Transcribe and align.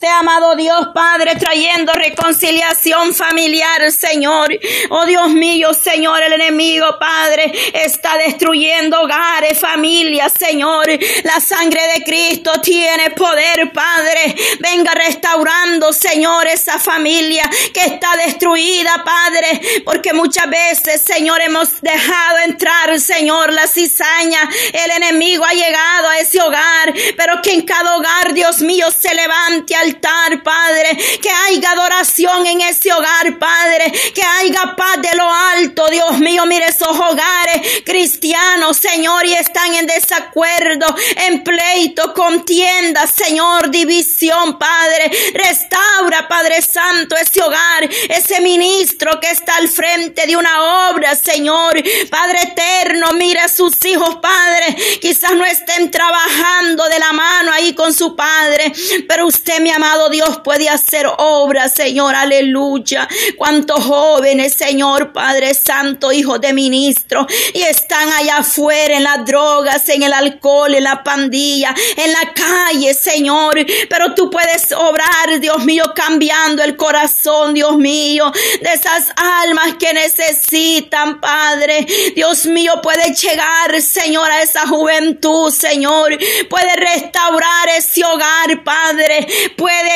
usted, 0.00 0.16
amado 0.18 0.56
Dios 0.56 0.88
Padre, 0.94 1.36
trayendo 1.36 1.92
reconciliación 1.92 3.12
familiar, 3.12 3.92
Señor. 3.92 4.48
Oh 4.88 5.04
Dios 5.04 5.28
mío, 5.28 5.74
Señor, 5.74 6.22
el 6.22 6.32
enemigo, 6.32 6.86
Padre, 6.98 7.52
está 7.74 8.16
destruyendo 8.16 8.98
hogares, 9.02 9.58
familias, 9.58 10.32
Señor. 10.38 10.86
La 11.24 11.38
sangre 11.38 11.82
de 11.94 12.02
Cristo 12.02 12.52
tiene 12.62 13.10
poder, 13.10 13.72
Padre. 13.74 14.34
Venga 14.60 14.92
restaurando, 14.94 15.92
Señor, 15.92 16.46
esa 16.46 16.78
familia 16.78 17.42
que 17.74 17.80
está 17.80 18.16
destruida, 18.24 19.04
Padre, 19.04 19.82
porque 19.84 20.14
muchas 20.14 20.48
veces, 20.48 21.02
Señor, 21.02 21.42
hemos 21.42 21.78
dejado 21.82 22.38
entrar, 22.46 22.98
Señor, 22.98 23.52
la 23.52 23.66
cizaña. 23.66 24.48
El 24.72 24.92
enemigo 24.92 25.44
ha 25.44 25.52
llegado 25.52 26.08
a 26.08 26.18
ese 26.20 26.40
hogar, 26.40 26.94
pero 27.18 27.42
que 27.42 27.52
en 27.52 27.66
cada 27.66 27.96
hogar, 27.96 28.32
Dios 28.32 28.60
mío, 28.62 28.86
se 28.90 29.14
levante 29.14 29.76
Padre, 29.98 30.96
que 31.20 31.30
haya 31.30 31.72
adoración 31.72 32.46
en 32.46 32.60
ese 32.60 32.92
hogar, 32.92 33.38
Padre, 33.38 33.92
que 34.14 34.22
haya 34.22 34.74
paz 34.76 35.00
de 35.02 35.16
lo 35.16 35.30
alto, 35.30 35.88
Dios 35.88 36.18
mío, 36.18 36.46
mire 36.46 36.66
esos 36.66 36.88
hogares 36.88 37.82
cristianos, 37.84 38.76
Señor, 38.76 39.26
y 39.26 39.34
están 39.34 39.74
en 39.74 39.86
desacuerdo, 39.86 40.86
en 41.16 41.42
pleito, 41.42 42.14
contienda, 42.14 43.06
Señor, 43.06 43.70
división, 43.70 44.58
Padre, 44.58 45.10
restaura, 45.34 46.28
Padre 46.28 46.62
Santo, 46.62 47.16
ese 47.16 47.42
hogar, 47.42 47.88
ese 48.08 48.40
ministro 48.40 49.18
que 49.20 49.30
está 49.30 49.56
al 49.56 49.68
frente 49.68 50.26
de 50.26 50.36
una 50.36 50.90
obra, 50.90 51.14
Señor, 51.16 51.82
Padre 52.10 52.38
eterno, 52.42 53.12
mira 53.14 53.44
a 53.44 53.48
sus 53.48 53.84
hijos, 53.84 54.16
Padre, 54.16 54.76
quizás 55.00 55.32
no 55.32 55.44
estén 55.44 55.90
trabajando 55.90 56.88
de 56.88 56.98
la 56.98 57.12
mano 57.12 57.52
ahí 57.52 57.74
con 57.74 57.92
su 57.92 58.14
Padre, 58.14 58.72
pero 59.08 59.26
usted, 59.26 59.60
mi 59.60 59.70
amado 59.80 60.10
Dios, 60.10 60.40
puede 60.44 60.68
hacer 60.68 61.06
obras, 61.16 61.72
Señor, 61.72 62.14
aleluya. 62.14 63.08
Cuántos 63.38 63.82
jóvenes, 63.82 64.52
Señor, 64.52 65.10
Padre 65.10 65.54
Santo, 65.54 66.12
hijos 66.12 66.38
de 66.38 66.52
ministro, 66.52 67.26
y 67.54 67.62
están 67.62 68.12
allá 68.12 68.38
afuera 68.38 68.94
en 68.94 69.04
las 69.04 69.24
drogas, 69.24 69.88
en 69.88 70.02
el 70.02 70.12
alcohol, 70.12 70.74
en 70.74 70.84
la 70.84 71.02
pandilla, 71.02 71.74
en 71.96 72.12
la 72.12 72.34
calle, 72.34 72.92
Señor. 72.92 73.54
Pero 73.88 74.14
tú 74.14 74.28
puedes 74.28 74.70
obrar, 74.72 75.40
Dios 75.40 75.64
mío, 75.64 75.84
cambiando 75.94 76.62
el 76.62 76.76
corazón, 76.76 77.54
Dios 77.54 77.78
mío, 77.78 78.30
de 78.60 78.72
esas 78.74 79.06
almas 79.16 79.76
que 79.78 79.94
necesitan, 79.94 81.22
Padre. 81.22 81.86
Dios 82.14 82.44
mío, 82.44 82.80
puede 82.82 83.14
llegar, 83.14 83.80
Señor, 83.80 84.30
a 84.30 84.42
esa 84.42 84.66
juventud, 84.66 85.50
Señor. 85.50 86.18
Puede 86.50 86.76
restaurar 86.76 87.68
ese 87.78 88.04
hogar, 88.04 88.62
Padre. 88.62 89.26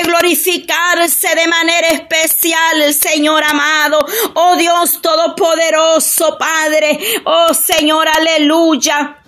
Glorificarse 0.04 1.34
de 1.34 1.46
manera 1.48 1.88
especial, 1.88 2.92
Señor 2.92 3.42
amado. 3.44 3.98
Oh 4.34 4.56
Dios 4.56 5.00
Todopoderoso, 5.00 6.36
Padre. 6.38 6.98
Oh 7.24 7.52
Señor, 7.54 8.06
aleluya. 8.08 9.23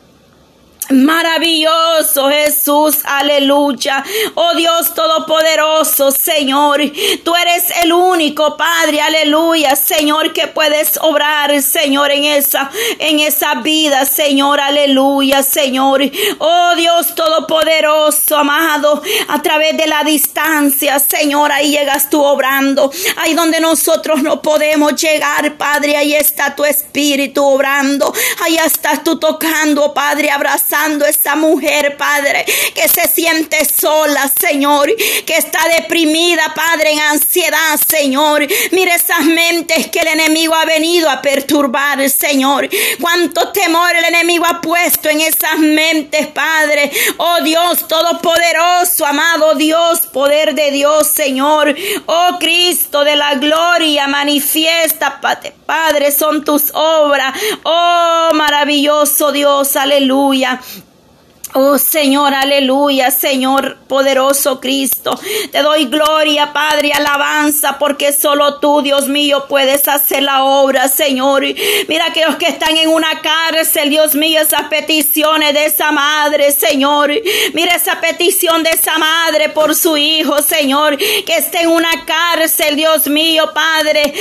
Maravilloso 0.90 2.30
Jesús, 2.30 2.98
aleluya. 3.04 4.04
Oh 4.36 4.54
Dios 4.54 4.94
Todopoderoso, 4.94 6.12
Señor. 6.12 6.80
Tú 7.24 7.34
eres 7.34 7.64
el 7.82 7.92
único 7.92 8.56
Padre, 8.56 9.00
aleluya, 9.00 9.74
Señor, 9.74 10.32
que 10.32 10.46
puedes 10.46 10.96
obrar, 11.02 11.60
Señor, 11.60 12.12
en 12.12 12.24
esa, 12.24 12.70
en 13.00 13.18
esa 13.18 13.56
vida, 13.56 14.04
Señor, 14.04 14.60
aleluya, 14.60 15.42
Señor. 15.42 16.02
Oh 16.38 16.74
Dios 16.76 17.16
Todopoderoso, 17.16 18.36
amado, 18.36 19.02
a 19.26 19.42
través 19.42 19.76
de 19.76 19.88
la 19.88 20.04
distancia, 20.04 21.00
Señor, 21.00 21.50
ahí 21.50 21.72
llegas 21.72 22.10
tú 22.10 22.22
obrando. 22.22 22.92
Ahí 23.16 23.34
donde 23.34 23.58
nosotros 23.58 24.22
no 24.22 24.40
podemos 24.40 24.94
llegar, 24.94 25.56
Padre, 25.56 25.96
ahí 25.96 26.14
está 26.14 26.54
tu 26.54 26.64
Espíritu 26.64 27.44
obrando. 27.44 28.12
Ahí 28.44 28.56
estás 28.56 29.02
tú 29.02 29.18
tocando, 29.18 29.92
Padre, 29.92 30.30
abrazando 30.30 30.75
esa 31.06 31.36
mujer, 31.36 31.96
Padre, 31.96 32.44
que 32.74 32.88
se 32.88 33.08
siente 33.08 33.64
sola, 33.64 34.30
Señor, 34.40 34.88
que 35.24 35.36
está 35.36 35.60
deprimida, 35.76 36.52
Padre, 36.54 36.92
en 36.92 37.00
ansiedad, 37.00 37.78
Señor. 37.86 38.46
Mire 38.72 38.94
esas 38.94 39.24
mentes 39.24 39.88
que 39.88 40.00
el 40.00 40.08
enemigo 40.08 40.54
ha 40.54 40.64
venido 40.64 41.08
a 41.08 41.22
perturbar, 41.22 42.08
Señor. 42.10 42.68
Cuánto 43.00 43.52
temor 43.52 43.94
el 43.96 44.04
enemigo 44.04 44.44
ha 44.46 44.60
puesto 44.60 45.08
en 45.08 45.20
esas 45.20 45.58
mentes, 45.58 46.26
Padre. 46.28 46.90
Oh 47.16 47.40
Dios 47.42 47.86
Todopoderoso, 47.88 49.06
amado 49.06 49.54
Dios, 49.54 50.00
poder 50.12 50.54
de 50.54 50.70
Dios, 50.70 51.08
Señor. 51.08 51.74
Oh 52.06 52.36
Cristo 52.38 53.04
de 53.04 53.16
la 53.16 53.34
gloria, 53.34 54.06
manifiesta, 54.08 55.20
Padre, 55.20 56.12
son 56.12 56.44
tus 56.44 56.70
obras. 56.74 57.38
Oh 57.62 58.30
maravilloso 58.34 59.32
Dios, 59.32 59.76
aleluya. 59.76 60.60
Oh 61.58 61.78
Señor, 61.78 62.34
aleluya, 62.34 63.10
Señor 63.10 63.78
poderoso 63.88 64.60
Cristo. 64.60 65.18
Te 65.50 65.62
doy 65.62 65.86
gloria, 65.86 66.52
Padre, 66.52 66.92
alabanza, 66.92 67.78
porque 67.78 68.12
solo 68.12 68.60
tú, 68.60 68.82
Dios 68.82 69.08
mío, 69.08 69.46
puedes 69.48 69.88
hacer 69.88 70.22
la 70.22 70.44
obra, 70.44 70.86
Señor. 70.88 71.44
Mira 71.88 72.08
aquellos 72.08 72.36
que 72.36 72.48
están 72.48 72.76
en 72.76 72.90
una 72.90 73.22
cárcel, 73.22 73.88
Dios 73.88 74.14
mío, 74.14 74.42
esas 74.42 74.64
peticiones 74.64 75.54
de 75.54 75.64
esa 75.64 75.92
madre, 75.92 76.52
Señor. 76.52 77.10
Mira 77.54 77.72
esa 77.74 78.02
petición 78.02 78.62
de 78.62 78.68
esa 78.70 78.98
madre 78.98 79.48
por 79.48 79.74
su 79.74 79.96
hijo, 79.96 80.42
Señor, 80.42 80.98
que 80.98 81.36
esté 81.38 81.62
en 81.62 81.70
una 81.70 82.04
cárcel, 82.04 82.76
Dios 82.76 83.06
mío, 83.06 83.50
Padre. 83.54 84.12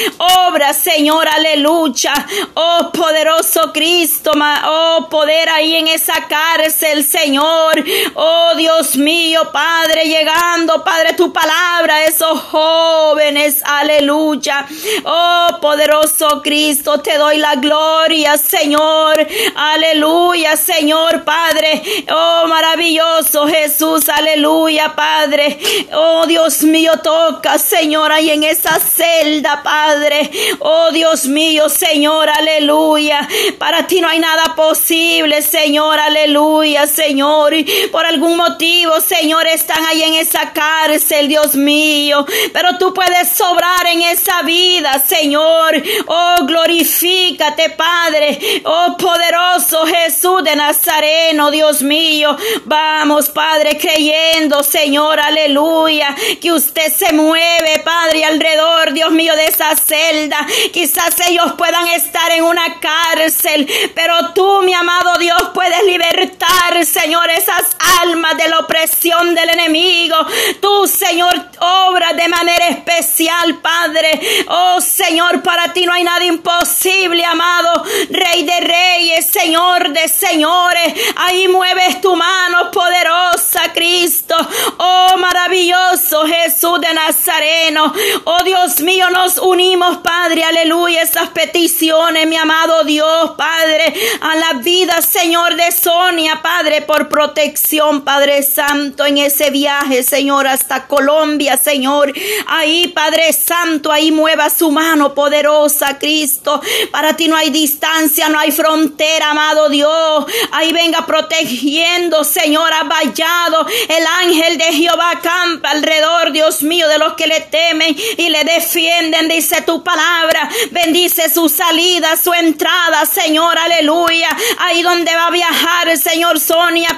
Obra, 0.47 0.71
Señor, 0.71 1.27
aleluya. 1.27 2.13
Oh 2.53 2.91
poderoso 2.93 3.73
Cristo, 3.73 4.31
oh 4.67 5.09
poder 5.09 5.49
ahí 5.49 5.75
en 5.75 5.89
esa 5.89 6.29
cárcel, 6.29 7.03
Señor. 7.03 7.24
Señor. 7.25 7.83
Oh 8.13 8.51
Dios 8.55 8.97
mío, 8.97 9.49
Padre, 9.51 10.05
llegando, 10.05 10.83
Padre, 10.83 11.13
tu 11.13 11.33
palabra, 11.33 12.03
esos 12.03 12.39
jóvenes, 12.39 13.63
aleluya. 13.65 14.67
Oh 15.03 15.57
poderoso 15.59 16.43
Cristo, 16.43 16.99
te 16.99 17.17
doy 17.17 17.37
la 17.37 17.55
gloria, 17.55 18.37
Señor. 18.37 19.25
Aleluya, 19.55 20.55
Señor, 20.55 21.23
Padre. 21.23 21.81
Oh 22.11 22.45
maravilloso 22.47 23.47
Jesús, 23.47 24.07
aleluya, 24.07 24.93
Padre. 24.95 25.57
Oh 25.93 26.27
Dios 26.27 26.61
mío, 26.61 26.91
toca, 27.03 27.57
Señor, 27.57 28.11
ahí 28.11 28.29
en 28.29 28.43
esa 28.43 28.79
celda, 28.79 29.63
Padre. 29.63 30.29
Oh 30.59 30.91
Dios 30.91 31.25
mío, 31.25 31.69
Señor, 31.69 32.29
aleluya. 32.29 33.27
Para 33.57 33.87
ti 33.87 33.99
no 33.99 34.09
hay 34.09 34.19
nada 34.19 34.55
posible, 34.55 35.41
Señor, 35.41 35.99
aleluya, 35.99 36.85
Señor. 36.85 37.14
Señor. 37.15 37.53
Por 37.93 38.05
algún 38.05 38.35
motivo, 38.35 38.99
Señor, 38.99 39.47
están 39.47 39.85
ahí 39.85 40.03
en 40.03 40.15
esa 40.15 40.51
cárcel, 40.51 41.29
Dios 41.29 41.55
mío. 41.55 42.25
Pero 42.51 42.77
tú 42.77 42.93
puedes 42.93 43.29
sobrar 43.29 43.87
en 43.87 44.01
esa 44.01 44.41
vida, 44.41 45.01
Señor. 45.07 45.81
Oh, 46.07 46.39
glorifícate, 46.45 47.69
Padre. 47.69 48.61
Oh, 48.65 48.97
poderoso 48.97 49.85
Jesús 49.85 50.43
de 50.43 50.57
Nazareno, 50.57 51.51
Dios 51.51 51.81
mío. 51.81 52.35
Vamos, 52.65 53.29
Padre, 53.29 53.77
creyendo, 53.77 54.61
Señor, 54.61 55.17
aleluya. 55.17 56.13
Que 56.41 56.51
usted 56.51 56.91
se 56.93 57.13
mueve, 57.13 57.79
Padre, 57.85 58.25
alrededor, 58.25 58.91
Dios 58.91 59.11
mío, 59.11 59.33
de 59.37 59.45
esa 59.45 59.73
celda. 59.77 60.45
Quizás 60.73 61.15
ellos 61.29 61.53
puedan 61.57 61.87
estar 61.87 62.29
en 62.33 62.43
una 62.43 62.77
cárcel, 62.81 63.69
pero 63.93 64.33
tú, 64.33 64.63
mi 64.63 64.73
amado 64.73 65.17
Dios, 65.17 65.51
puedes 65.53 65.81
libertar, 65.85 66.85
Señor 67.01 67.29
esas 67.29 67.75
almas 68.01 68.37
de 68.37 68.47
la 68.47 68.59
opresión 68.59 69.35
del 69.35 69.49
enemigo. 69.49 70.15
Tú, 70.61 70.87
Señor, 70.87 71.33
obra 71.59 72.13
de 72.13 72.29
manera 72.29 72.69
especial, 72.69 73.59
Padre. 73.61 74.17
Oh, 74.47 74.79
Señor, 74.79 75.43
para 75.43 75.73
ti 75.73 75.85
no 75.85 75.91
hay 75.91 76.05
nada 76.05 76.23
imposible, 76.23 77.25
amado. 77.25 77.83
Rey 78.09 78.43
de 78.43 78.59
reyes, 78.61 79.29
Señor 79.29 79.89
de 79.89 80.07
señores. 80.07 80.93
Ahí 81.17 81.49
mueves 81.49 81.99
tu 81.99 82.15
mano 82.15 82.71
poderosa, 82.71 83.73
Cristo. 83.73 84.37
Oh, 84.77 85.17
maravilloso 85.17 86.25
Jesús 86.27 86.79
de 86.79 86.93
Nazareno. 86.93 87.93
Oh, 88.23 88.41
Dios 88.43 88.79
mío, 88.79 89.09
nos 89.09 89.37
unimos, 89.37 89.97
Padre. 89.97 90.45
Aleluya. 90.45 91.01
Esas 91.01 91.29
peticiones, 91.31 92.25
mi 92.25 92.37
amado 92.37 92.85
Dios, 92.85 93.31
Padre. 93.37 93.93
A 94.21 94.35
la 94.37 94.53
vida, 94.53 95.01
Señor, 95.01 95.55
de 95.55 95.71
Sonia, 95.73 96.41
Padre 96.41 96.84
por 96.85 97.09
protección, 97.09 98.03
Padre 98.03 98.43
Santo, 98.43 99.05
en 99.05 99.17
ese 99.17 99.49
viaje, 99.49 100.03
Señor, 100.03 100.47
hasta 100.47 100.87
Colombia, 100.87 101.57
Señor. 101.57 102.13
Ahí, 102.47 102.87
Padre 102.87 103.33
Santo, 103.33 103.91
ahí 103.91 104.11
mueva 104.11 104.49
su 104.49 104.71
mano 104.71 105.13
poderosa, 105.13 105.97
Cristo. 105.97 106.61
Para 106.91 107.15
ti 107.15 107.27
no 107.27 107.35
hay 107.35 107.49
distancia, 107.49 108.29
no 108.29 108.39
hay 108.39 108.51
frontera, 108.51 109.31
amado 109.31 109.69
Dios. 109.69 110.25
Ahí 110.51 110.71
venga 110.73 111.05
protegiendo, 111.05 112.23
Señor, 112.23 112.71
vallado 112.87 113.65
el 113.87 114.05
ángel 114.21 114.57
de 114.57 114.73
Jehová 114.73 115.19
campa 115.21 115.71
alrededor, 115.71 116.31
Dios 116.31 116.63
mío, 116.63 116.87
de 116.87 116.97
los 116.97 117.13
que 117.13 117.27
le 117.27 117.41
temen 117.41 117.95
y 118.17 118.29
le 118.29 118.43
defienden, 118.43 119.27
dice 119.27 119.61
tu 119.61 119.83
palabra. 119.83 120.49
Bendice 120.71 121.29
su 121.29 121.49
salida, 121.49 122.15
su 122.17 122.33
entrada, 122.33 123.05
Señor, 123.05 123.57
aleluya. 123.57 124.29
Ahí 124.59 124.81
donde 124.81 125.13
va 125.15 125.27
a 125.27 125.31
viajar, 125.31 125.97
Señor 125.97 126.39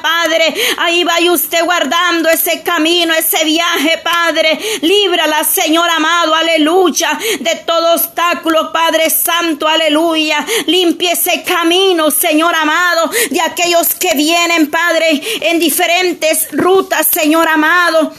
Padre, 0.02 0.54
ahí 0.78 1.04
vaya 1.04 1.32
usted 1.32 1.64
guardando 1.64 2.30
ese 2.30 2.64
camino, 2.64 3.14
ese 3.14 3.44
viaje, 3.46 4.00
Padre. 4.04 4.60
Líbrala, 4.82 5.44
Señor 5.44 5.90
amado, 5.90 6.34
aleluya, 6.34 7.18
de 7.40 7.56
todo 7.66 7.94
obstáculo, 7.94 8.72
Padre 8.72 9.10
Santo, 9.10 9.68
aleluya. 9.68 10.46
Limpie 10.66 11.12
ese 11.12 11.44
camino, 11.44 12.10
Señor 12.12 12.56
amado, 12.56 13.10
de 13.30 13.42
aquellos 13.42 13.94
que 13.96 14.16
vienen, 14.16 14.70
Padre, 14.72 15.22
en 15.42 15.60
diferentes 15.60 16.48
rutas, 16.52 17.08
Señor 17.08 17.48
amado. 17.48 18.14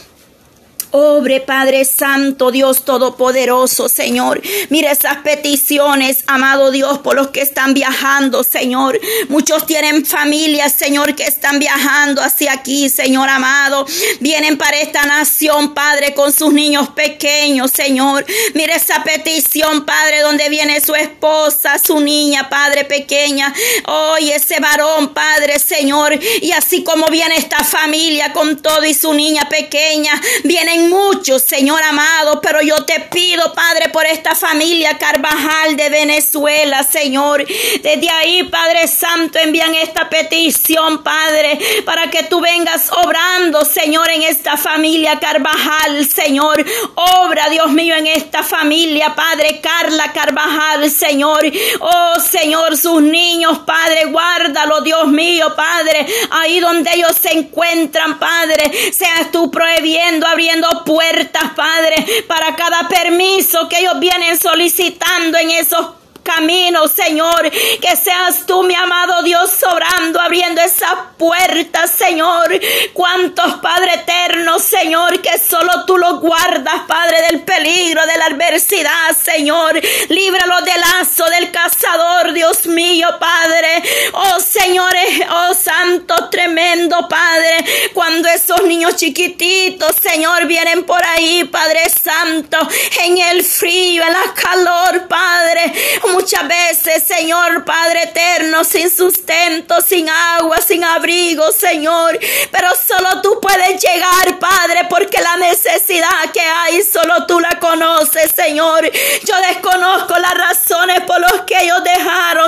Obre 0.91 1.39
Padre 1.39 1.85
Santo, 1.85 2.49
Dios 2.49 2.83
Todopoderoso, 2.83 3.87
Señor. 3.87 4.41
Mira 4.69 4.91
esas 4.91 5.17
peticiones, 5.17 6.23
amado 6.25 6.71
Dios, 6.71 6.97
por 6.99 7.15
los 7.15 7.27
que 7.27 7.41
están 7.41 7.75
viajando, 7.75 8.43
Señor. 8.43 8.99
Muchos 9.27 9.67
tienen 9.67 10.03
familias, 10.03 10.73
Señor, 10.73 11.13
que 11.15 11.25
están 11.25 11.59
viajando 11.59 12.23
hacia 12.23 12.53
aquí, 12.53 12.89
Señor 12.89 13.29
amado. 13.29 13.85
Vienen 14.19 14.57
para 14.57 14.79
esta 14.79 15.05
nación, 15.05 15.75
Padre, 15.75 16.15
con 16.15 16.33
sus 16.33 16.53
niños 16.53 16.89
pequeños, 16.89 17.69
Señor. 17.69 18.25
Mira 18.55 18.75
esa 18.75 19.03
petición, 19.03 19.85
Padre, 19.85 20.21
donde 20.21 20.49
viene 20.49 20.81
su 20.81 20.95
esposa, 20.95 21.77
su 21.77 21.99
niña, 21.99 22.49
Padre 22.49 22.85
pequeña. 22.85 23.53
Hoy 23.85 24.31
ese 24.31 24.59
varón, 24.59 25.13
Padre, 25.13 25.59
Señor. 25.59 26.17
Y 26.41 26.51
así 26.51 26.83
como 26.83 27.05
viene 27.07 27.35
esta 27.37 27.63
familia 27.63 28.33
con 28.33 28.59
todo 28.59 28.83
y 28.85 28.95
su 28.95 29.13
niña 29.13 29.47
pequeña, 29.49 30.19
vienen 30.43 30.78
muchos, 30.87 31.41
Señor 31.41 31.81
amado, 31.83 32.41
pero 32.41 32.61
yo 32.61 32.83
te 32.85 32.99
pido, 33.11 33.53
Padre, 33.53 33.89
por 33.89 34.05
esta 34.05 34.35
familia 34.35 34.97
Carvajal 34.97 35.75
de 35.75 35.89
Venezuela, 35.89 36.83
Señor. 36.83 37.45
Desde 37.81 38.09
ahí, 38.09 38.43
Padre 38.43 38.87
Santo, 38.87 39.39
envían 39.39 39.75
esta 39.75 40.09
petición, 40.09 41.03
Padre, 41.03 41.59
para 41.85 42.09
que 42.09 42.23
tú 42.23 42.39
vengas 42.39 42.91
obrando, 42.91 43.65
Señor, 43.65 44.09
en 44.09 44.23
esta 44.23 44.57
familia 44.57 45.19
Carvajal, 45.19 46.05
Señor. 46.07 46.65
Obra, 46.95 47.49
Dios 47.49 47.71
mío, 47.71 47.95
en 47.95 48.07
esta 48.07 48.43
familia, 48.43 49.15
Padre 49.15 49.59
Carla 49.61 50.11
Carvajal, 50.13 50.89
Señor. 50.89 51.43
Oh, 51.79 52.19
Señor, 52.19 52.77
sus 52.77 53.01
niños, 53.01 53.59
Padre, 53.59 54.05
guárdalo, 54.05 54.81
Dios 54.81 55.07
mío, 55.07 55.53
Padre, 55.55 56.05
ahí 56.31 56.59
donde 56.59 56.91
ellos 56.93 57.15
se 57.19 57.31
encuentran, 57.33 58.19
Padre, 58.19 58.71
seas 58.91 59.31
tú 59.31 59.49
prohibiendo, 59.51 60.27
abriendo 60.27 60.68
puertas, 60.85 61.51
Padre, 61.55 62.23
para 62.27 62.55
cada 62.55 62.87
permiso 62.87 63.67
que 63.67 63.79
ellos 63.79 63.99
vienen 63.99 64.37
solicitando 64.37 65.37
en 65.37 65.51
esos 65.51 65.98
camino, 66.23 66.87
Señor. 66.87 67.49
Que 67.49 67.95
seas 67.95 68.45
tú, 68.45 68.63
mi 68.63 68.75
amado 68.75 69.23
Dios, 69.23 69.51
sobrando, 69.59 70.19
abriendo 70.19 70.61
esas 70.61 70.95
puertas, 71.17 71.91
Señor. 71.91 72.59
Cuántos, 72.93 73.55
Padre 73.55 73.95
eterno, 73.95 74.59
Señor, 74.59 75.21
que 75.21 75.37
solo 75.37 75.85
tú 75.85 75.97
los 75.97 76.19
guardas, 76.19 76.81
Padre, 76.87 77.17
del 77.29 77.41
peligro, 77.41 78.05
de 78.05 78.17
la 78.17 78.25
adversidad, 78.25 79.17
Señor. 79.21 79.79
Líbralo 80.09 80.61
del 80.61 80.79
lazo 80.79 81.25
del 81.25 81.51
cazador, 81.51 82.33
Dios 82.33 82.65
mío, 82.67 83.07
Padre. 83.19 83.83
Oh, 84.13 84.39
señores, 84.39 85.21
oh, 85.29 85.53
santo, 85.53 86.29
tremendo, 86.29 87.07
Padre. 87.07 87.89
Cuando 87.93 88.27
esos 88.29 88.63
niños 88.63 88.95
chiquititos, 88.95 89.95
Señor, 90.01 90.45
vienen 90.45 90.83
por 90.83 91.01
ahí, 91.05 91.43
Padre 91.45 91.89
Santo, 91.89 92.57
en 93.03 93.17
el 93.17 93.43
frío, 93.43 94.03
en 94.03 94.13
la 94.13 94.33
calor, 94.33 95.07
Padre 95.07 95.73
muchas 96.13 96.47
veces, 96.47 97.03
Señor 97.05 97.65
Padre 97.65 98.03
eterno, 98.03 98.63
sin 98.63 98.89
sustento, 98.89 99.81
sin 99.81 100.09
agua, 100.09 100.57
sin 100.65 100.83
abrigo, 100.83 101.51
Señor. 101.51 102.19
Pero 102.51 102.67
solo 102.87 103.21
tú 103.21 103.39
puedes 103.41 103.81
llegar, 103.81 104.39
Padre, 104.39 104.87
porque 104.89 105.21
la 105.21 105.37
necesidad 105.37 106.31
que 106.33 106.41
hay, 106.41 106.81
solo 106.81 107.25
tú 107.25 107.39
la 107.39 107.59
conoces, 107.59 108.31
Señor. 108.35 108.89
Yo 109.25 109.35
desconozco 109.49 110.17
las 110.19 110.33
razones 110.33 111.01
por 111.01 111.19
las 111.19 111.41
que 111.45 111.57
ellos 111.61 111.83
dejaron 111.83 112.38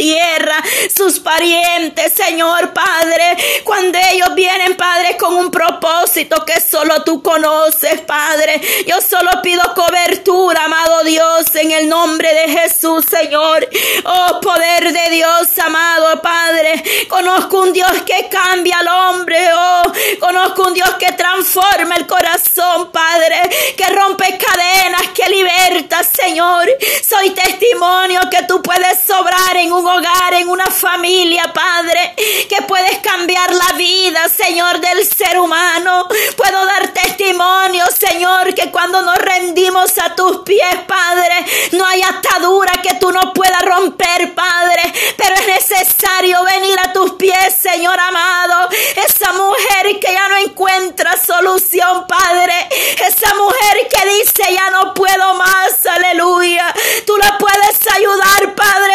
sus 0.00 0.06
tierras, 0.06 0.64
sus 0.94 1.20
parientes, 1.20 2.12
Señor 2.14 2.72
Padre. 2.72 3.36
Cuando 3.64 3.98
ellos 4.12 4.34
vienen, 4.34 4.76
Padre, 4.76 5.16
con 5.16 5.34
un 5.34 5.50
propósito 5.50 6.44
que 6.44 6.60
solo 6.60 7.02
tú 7.04 7.22
conoces, 7.22 8.00
Padre. 8.02 8.60
Yo 8.86 9.00
solo 9.00 9.30
pido 9.42 9.62
cobertura, 9.74 10.64
amado 10.64 11.04
Dios, 11.04 11.54
en 11.54 11.70
el 11.72 11.88
nombre 11.88 12.32
de 12.32 12.48
Jesús, 12.48 13.04
Señor. 13.04 13.68
Oh, 14.04 14.40
poder 14.40 14.92
de 14.92 15.10
Dios, 15.10 15.48
amado 15.58 16.20
Padre. 16.22 16.82
Conozco 17.08 17.60
un 17.60 17.72
Dios 17.72 17.92
que 18.06 18.28
cambia 18.28 18.78
al 18.78 18.88
hombre. 18.88 19.38
Oh, 19.54 19.82
conozco 20.18 20.68
un 20.68 20.74
Dios 20.74 20.90
que 20.98 21.12
transforma 21.12 21.96
el 21.96 22.06
corazón, 22.06 22.90
Padre. 22.90 23.36
Que 23.76 23.86
rompe 23.86 24.38
cadenas, 24.38 25.08
que 25.14 25.28
liberta, 25.30 26.02
Señor. 26.02 26.68
Soy 27.06 27.30
testimonio 27.30 28.20
que 28.30 28.42
tú 28.44 28.62
puedes 28.62 29.00
sobrar 29.06 29.56
en 29.56 29.72
un 29.72 29.89
hogar, 29.96 30.34
en 30.34 30.48
una 30.48 30.70
familia, 30.70 31.44
Padre. 31.52 32.14
Que 32.48 32.62
puedes 32.66 32.98
cambiar 32.98 33.52
la 33.52 33.72
vida, 33.76 34.28
Señor, 34.28 34.80
del 34.80 35.06
ser 35.06 35.38
humano. 35.38 36.06
Puedo 36.36 36.64
dar 36.66 36.88
testimonio, 36.88 37.84
Señor, 37.86 38.54
que 38.54 38.70
cuando 38.70 39.02
nos 39.02 39.16
rendimos 39.16 39.92
a 39.98 40.14
tus 40.14 40.38
pies, 40.38 40.76
Padre, 40.86 41.46
no 41.72 41.84
hay 41.86 42.02
atadura 42.02 42.72
que 42.82 42.94
tú 42.94 43.10
no 43.12 43.32
puedas 43.32 43.62
romper, 43.64 44.34
Padre. 44.34 44.82
Pero 45.16 45.34
es 45.34 45.46
necesario 45.46 46.42
venir 46.44 46.78
a 46.80 46.92
tus 46.92 47.12
pies, 47.12 47.56
Señor 47.60 47.98
amado. 47.98 48.68
Esa 48.96 49.32
mujer 49.32 49.98
que 50.00 50.12
ya 50.12 50.28
no 50.28 50.36
encuentra 50.38 51.16
solución, 51.16 52.06
Padre. 52.06 52.68
Esa 53.06 53.34
mujer 53.34 53.88
que 53.88 54.08
dice 54.10 54.42
ya 54.52 54.70
no 54.70 54.94
puedo 54.94 55.34
más, 55.34 55.86
aleluya. 55.86 56.74
Tú 57.06 57.16
la 57.16 57.38
puedes 57.38 57.78
ayudar, 57.96 58.54
Padre, 58.54 58.94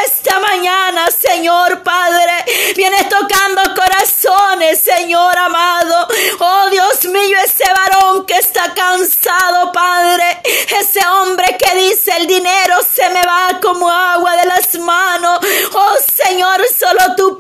mañana, 0.56 1.08
Señor, 1.12 1.84
Padre. 1.84 2.46
Vienes 2.76 3.10
tocando 3.10 3.62
corazones, 3.76 4.82
Señor 4.82 5.38
amado. 5.38 6.08
Oh 6.40 6.70
Dios 6.70 7.06
mío, 7.06 7.38
ese 7.44 7.66
varón 7.74 8.26
que 8.26 8.36
está 8.36 8.74
cansado, 8.74 9.72
Padre. 9.74 10.42
Ese 10.80 11.06
hombre 11.08 11.58
que 11.58 11.78
dice 11.78 12.12
el 12.18 12.28
dinero 12.28 12.76
se 12.90 13.10
me 13.10 13.22
va 13.24 13.60
como 13.62 13.90
agua 13.90 14.36
de 14.38 14.46
las 14.46 14.80
manos. 14.80 15.40
Oh 15.74 15.96
Señor, 16.24 16.62
solo 16.78 17.16
tú 17.18 17.35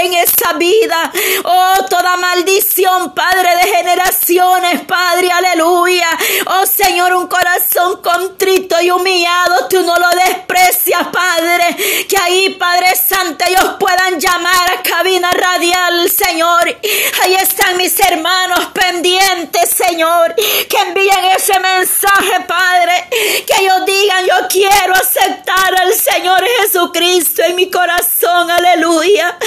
en 0.00 0.14
esa 0.14 0.52
vida. 0.54 1.12
Oh, 1.44 1.74
toda 1.88 2.16
maldición, 2.16 3.14
Padre 3.14 3.50
de 3.56 3.76
generaciones, 3.76 4.80
Padre, 4.86 5.30
aleluya. 5.30 6.08
Oh 6.46 6.66
Señor, 6.66 7.14
un 7.14 7.26
corazón 7.26 8.00
contrito 8.02 8.80
y 8.80 8.90
humillado, 8.90 9.68
tú 9.68 9.82
no 9.82 9.94
lo 9.96 10.08
desprecias, 10.24 11.08
Padre. 11.12 11.76
Que 12.08 12.16
ahí, 12.16 12.50
Padre 12.54 12.94
Santo, 12.96 13.44
ellos 13.46 13.76
puedan 13.78 14.18
llamar 14.18 14.72
a 14.72 14.82
cabina 14.82 15.30
radial, 15.32 16.10
Señor. 16.10 16.78
Ahí 17.22 17.34
están 17.34 17.76
mis 17.76 17.98
hermanos 18.00 18.66
pendientes, 18.72 19.70
Señor. 19.70 20.34
Que 20.34 20.78
envíen 20.86 21.24
ese 21.36 21.58
mensaje, 21.58 22.40
Padre. 22.46 23.08
Que 23.46 23.62
ellos 23.62 23.84
digan, 23.86 24.26
yo 24.26 24.48
quiero 24.48 24.94
aceptar 24.94 25.80
al 25.80 25.92
Señor 25.94 26.42
Jesucristo 26.60 27.42
en 27.42 27.56
mi 27.56 27.70
corazón, 27.70 28.50
aleluya. 28.50 29.38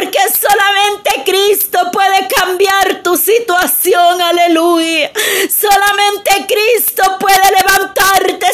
Porque 0.00 0.18
solamente 0.40 1.10
Cristo 1.26 1.90
puede 1.92 2.26
cambiar 2.34 3.02
tu 3.02 3.18
situación, 3.18 4.22
aleluya. 4.22 5.12
Solamente 5.50 6.46
Cristo 6.48 7.18
puede 7.20 7.42
levantarte, 7.58 8.46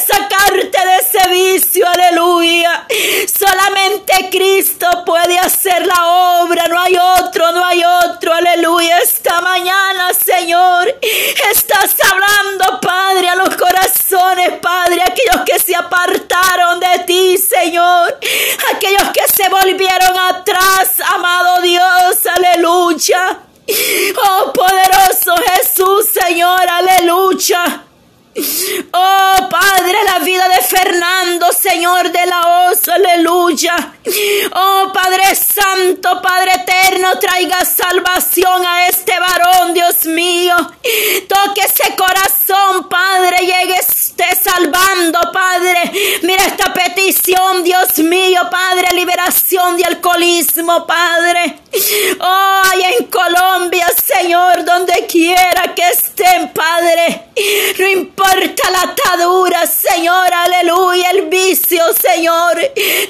Señor. 62.14 62.56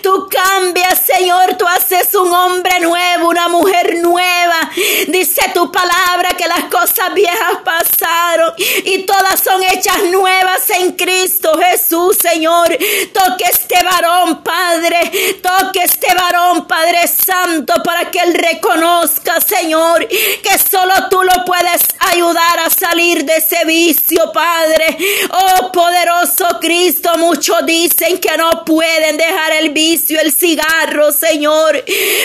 Tú 0.02 0.28
cambias, 0.30 1.00
Señor, 1.04 1.56
tú 1.58 1.66
haces 1.66 2.14
un 2.14 2.32
hombre 2.32 2.80
nuevo, 2.80 3.28
una 3.28 3.48
mujer 3.48 3.96
nueva. 3.98 4.70
Dice 5.08 5.42
tu 5.52 5.70
palabra 5.70 6.30
que 6.36 6.48
las 6.48 6.64
cosas 6.64 7.12
viejas 7.14 7.58
pasaron 7.64 8.54
y 8.84 9.04
todas 9.04 9.40
son 9.40 9.62
hechas 9.64 10.02
nuevas 10.10 10.70
en 10.70 10.92
Cristo 10.92 11.58
Jesús, 11.58 12.16
Señor. 12.16 12.68
Toque 13.12 13.44
este 13.44 13.82
varón, 13.82 14.42
Padre. 14.42 15.38
Toque 15.42 15.82
este 15.82 16.14
varón, 16.14 16.66
Padre 16.66 17.06
Santo, 17.06 17.74
para 17.84 18.10
que 18.10 18.20
él 18.20 18.34
reconozca, 18.34 19.40
Señor, 19.40 20.06
que 20.08 20.58
solo 20.70 21.08
tú 21.10 21.22
lo 21.22 21.44
puedes 21.44 21.82
ayudar 22.12 22.60
a 22.64 22.70
salir 22.70 23.24
de 23.24 23.36
ese 23.36 23.64
vicio, 23.64 24.32
Padre. 24.32 24.96
Oh, 25.30 25.70
poderoso 25.72 26.46
Cristo, 26.60 27.10
muchos 27.18 27.64
dicen 27.66 28.18
que 28.18 28.36
no 28.36 28.64
pueden 28.64 28.85
dejar 29.16 29.52
el 29.52 29.70
vicio, 29.70 30.20
el 30.20 30.32
cigarro, 30.32 31.12
Señor. 31.12 31.84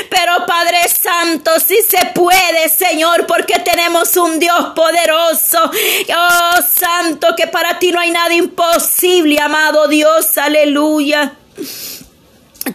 Pero 0.10 0.46
Padre 0.46 0.80
Santo, 0.88 1.52
sí 1.60 1.78
se 1.88 2.08
puede, 2.08 2.70
Señor, 2.70 3.26
porque 3.28 3.60
tenemos 3.60 4.16
un 4.18 4.40
Dios 4.40 4.74
poderoso. 4.76 5.72
Oh, 6.16 6.60
Santo, 6.62 7.36
que 7.36 7.48
para 7.48 7.80
ti 7.80 7.92
no 7.92 8.00
hay 8.00 8.12
nada 8.12 8.34
imposible, 8.34 9.40
amado 9.40 9.88
Dios. 9.88 10.38
Aleluya. 10.38 11.38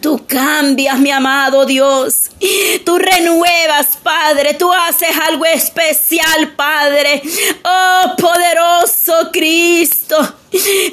Tú 0.01 0.25
cambias, 0.27 0.99
mi 0.99 1.11
amado 1.11 1.65
Dios. 1.65 2.29
Tú 2.85 2.97
renuevas, 2.97 3.97
Padre. 4.03 4.53
Tú 4.53 4.71
haces 4.71 5.09
algo 5.27 5.45
especial, 5.45 6.53
Padre. 6.55 7.21
Oh, 7.63 8.15
poderoso 8.17 9.31
Cristo. 9.31 10.17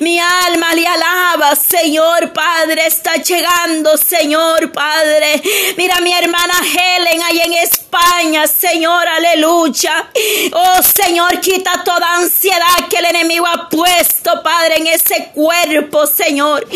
Mi 0.00 0.18
alma 0.18 0.74
le 0.74 0.86
alaba, 0.86 1.54
Señor 1.54 2.32
Padre, 2.32 2.86
está 2.86 3.14
llegando, 3.16 3.96
Señor 3.96 4.72
Padre. 4.72 5.40
Mira 5.76 6.00
mi 6.00 6.12
hermana 6.12 6.54
Helen 6.60 7.22
ahí 7.22 7.40
en 7.40 7.52
España, 7.54 8.46
Señor, 8.48 9.06
aleluya. 9.06 10.10
Oh 10.52 10.82
Señor, 10.82 11.40
quita 11.40 11.84
toda 11.84 12.16
ansiedad 12.16 12.88
que 12.90 12.96
el 12.98 13.06
enemigo 13.06 13.46
ha 13.46 13.68
puesto, 13.68 14.42
Padre, 14.42 14.78
en 14.78 14.88
ese 14.88 15.30
cuerpo, 15.32 16.06
Señor. 16.06 16.66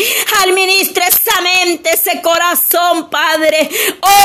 Administra 0.43 1.05
esa 1.07 1.41
mente, 1.41 1.91
ese 1.91 2.21
corazón, 2.21 3.09
Padre. 3.09 3.69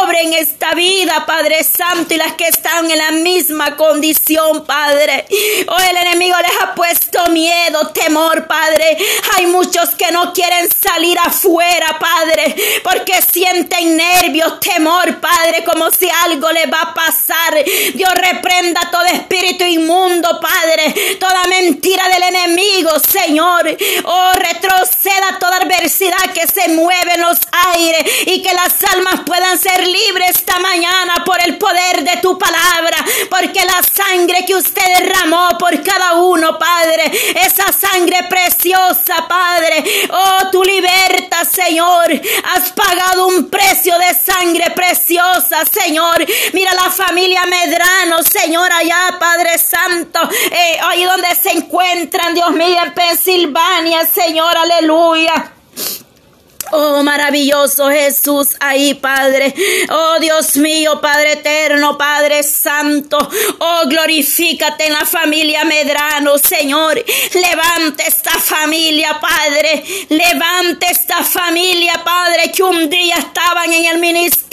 Obre 0.03 0.23
en 0.23 0.35
esta 0.35 0.75
vida, 0.75 1.27
Padre 1.27 1.65
Santo, 1.65 2.15
y 2.15 2.19
las 2.19 2.35
que 2.35 2.47
están 2.47 2.89
en 2.91 2.99
la 2.99 3.11
misma 3.11 3.77
condición, 3.77 4.65
Padre. 4.65 5.27
Oh, 5.67 5.91
el 5.91 5.97
enemigo 5.97 6.37
les 6.39 6.63
ha 6.63 6.75
puesto 6.75 7.27
miedo, 7.31 7.89
temor, 7.89 8.44
Padre. 8.47 8.97
Hay 9.37 9.47
muchos 9.47 9.91
que 9.91 10.11
no 10.13 10.33
quieren 10.33 10.69
salir 10.71 11.19
afuera, 11.19 11.99
Padre, 11.99 12.55
porque 12.83 13.21
sienten 13.23 13.97
nervios, 13.97 14.61
temor, 14.61 15.21
Padre, 15.21 15.65
como 15.65 15.91
si 15.91 16.09
algo 16.25 16.51
le 16.53 16.67
va 16.67 16.81
a 16.81 16.95
pasar. 16.95 17.55
Dios 17.95 18.13
reprenda 18.15 18.81
todo 18.91 19.05
espíritu 19.07 19.65
inmundo, 19.65 20.41
Padre, 20.41 21.17
toda 21.19 21.45
mentira 21.45 22.09
del 22.09 22.23
enemigo, 22.23 22.91
Señor. 23.01 23.77
Oh, 24.05 24.33
retroceda 24.35 25.39
toda 25.39 25.57
adversidad 25.59 26.33
que 26.33 26.47
se 26.47 26.69
mueve 26.69 27.15
en 27.15 27.21
los 27.23 27.39
aires 27.75 28.05
y 28.27 28.43
que 28.43 28.53
las 28.53 28.75
almas 28.93 29.21
puedan 29.25 29.59
ser 29.59 29.87
libres 29.87 30.35
esta 30.35 30.59
mañana 30.59 31.25
por 31.25 31.41
el 31.45 31.57
poder 31.59 32.03
de 32.03 32.17
tu 32.21 32.39
palabra, 32.39 32.97
porque 33.31 33.65
la 33.65 33.83
sangre 33.83 34.45
que 34.45 34.55
usted 34.55 34.83
derramó 34.99 35.57
por 35.59 35.83
cada 35.83 36.15
uno, 36.15 36.59
Padre, 36.59 37.11
esa 37.35 37.73
sangre 37.73 38.25
preciosa, 38.35 39.29
Padre. 39.29 39.85
Oh, 40.11 40.51
tu 40.51 40.63
libertad, 40.63 41.45
Señor. 41.45 42.07
Has 42.45 42.73
pagado 42.73 43.29
un 43.29 43.49
precio 43.49 43.95
de 43.97 44.13
sangre 44.15 44.73
preciosa, 44.75 45.63
Señor. 45.71 46.25
Mira 46.53 46.73
la 46.75 46.91
familia 46.91 47.45
Medrano, 47.47 48.23
Señor, 48.23 48.73
allá, 48.73 49.17
Padre 49.21 49.57
Santo. 49.59 50.19
Eh, 50.51 50.79
ahí 50.83 51.05
donde 51.05 51.29
se 51.41 51.53
encuentran, 51.53 52.35
Dios 52.35 52.51
mío, 52.51 52.79
en 52.85 52.93
Pensilvania, 52.93 54.05
Señor, 54.05 54.57
aleluya. 54.57 55.54
Oh, 56.73 57.03
maravilloso 57.03 57.91
Jesús 57.91 58.57
ahí, 58.61 58.95
Padre. 58.95 59.55
Oh, 59.91 60.17
Dios 60.21 60.57
mío, 60.57 61.01
Padre 61.01 61.33
eterno, 61.33 61.97
Padre 61.99 62.43
santo. 62.43 63.19
Oh, 63.59 63.83
glorifícate 63.87 64.87
en 64.87 64.93
la 64.93 65.05
familia 65.05 65.65
Medrano, 65.65 66.39
Señor. 66.39 67.03
Levante 67.35 68.05
esta 68.07 68.33
familia, 68.33 69.21
Padre. 69.21 69.85
Levante 70.09 70.87
esta 70.91 71.23
familia, 71.23 71.93
Padre, 72.05 72.51
que 72.53 72.63
un 72.63 72.89
día 72.89 73.17
estaban 73.17 73.73
en 73.73 73.85
el 73.87 73.99
ministerio, 73.99 74.44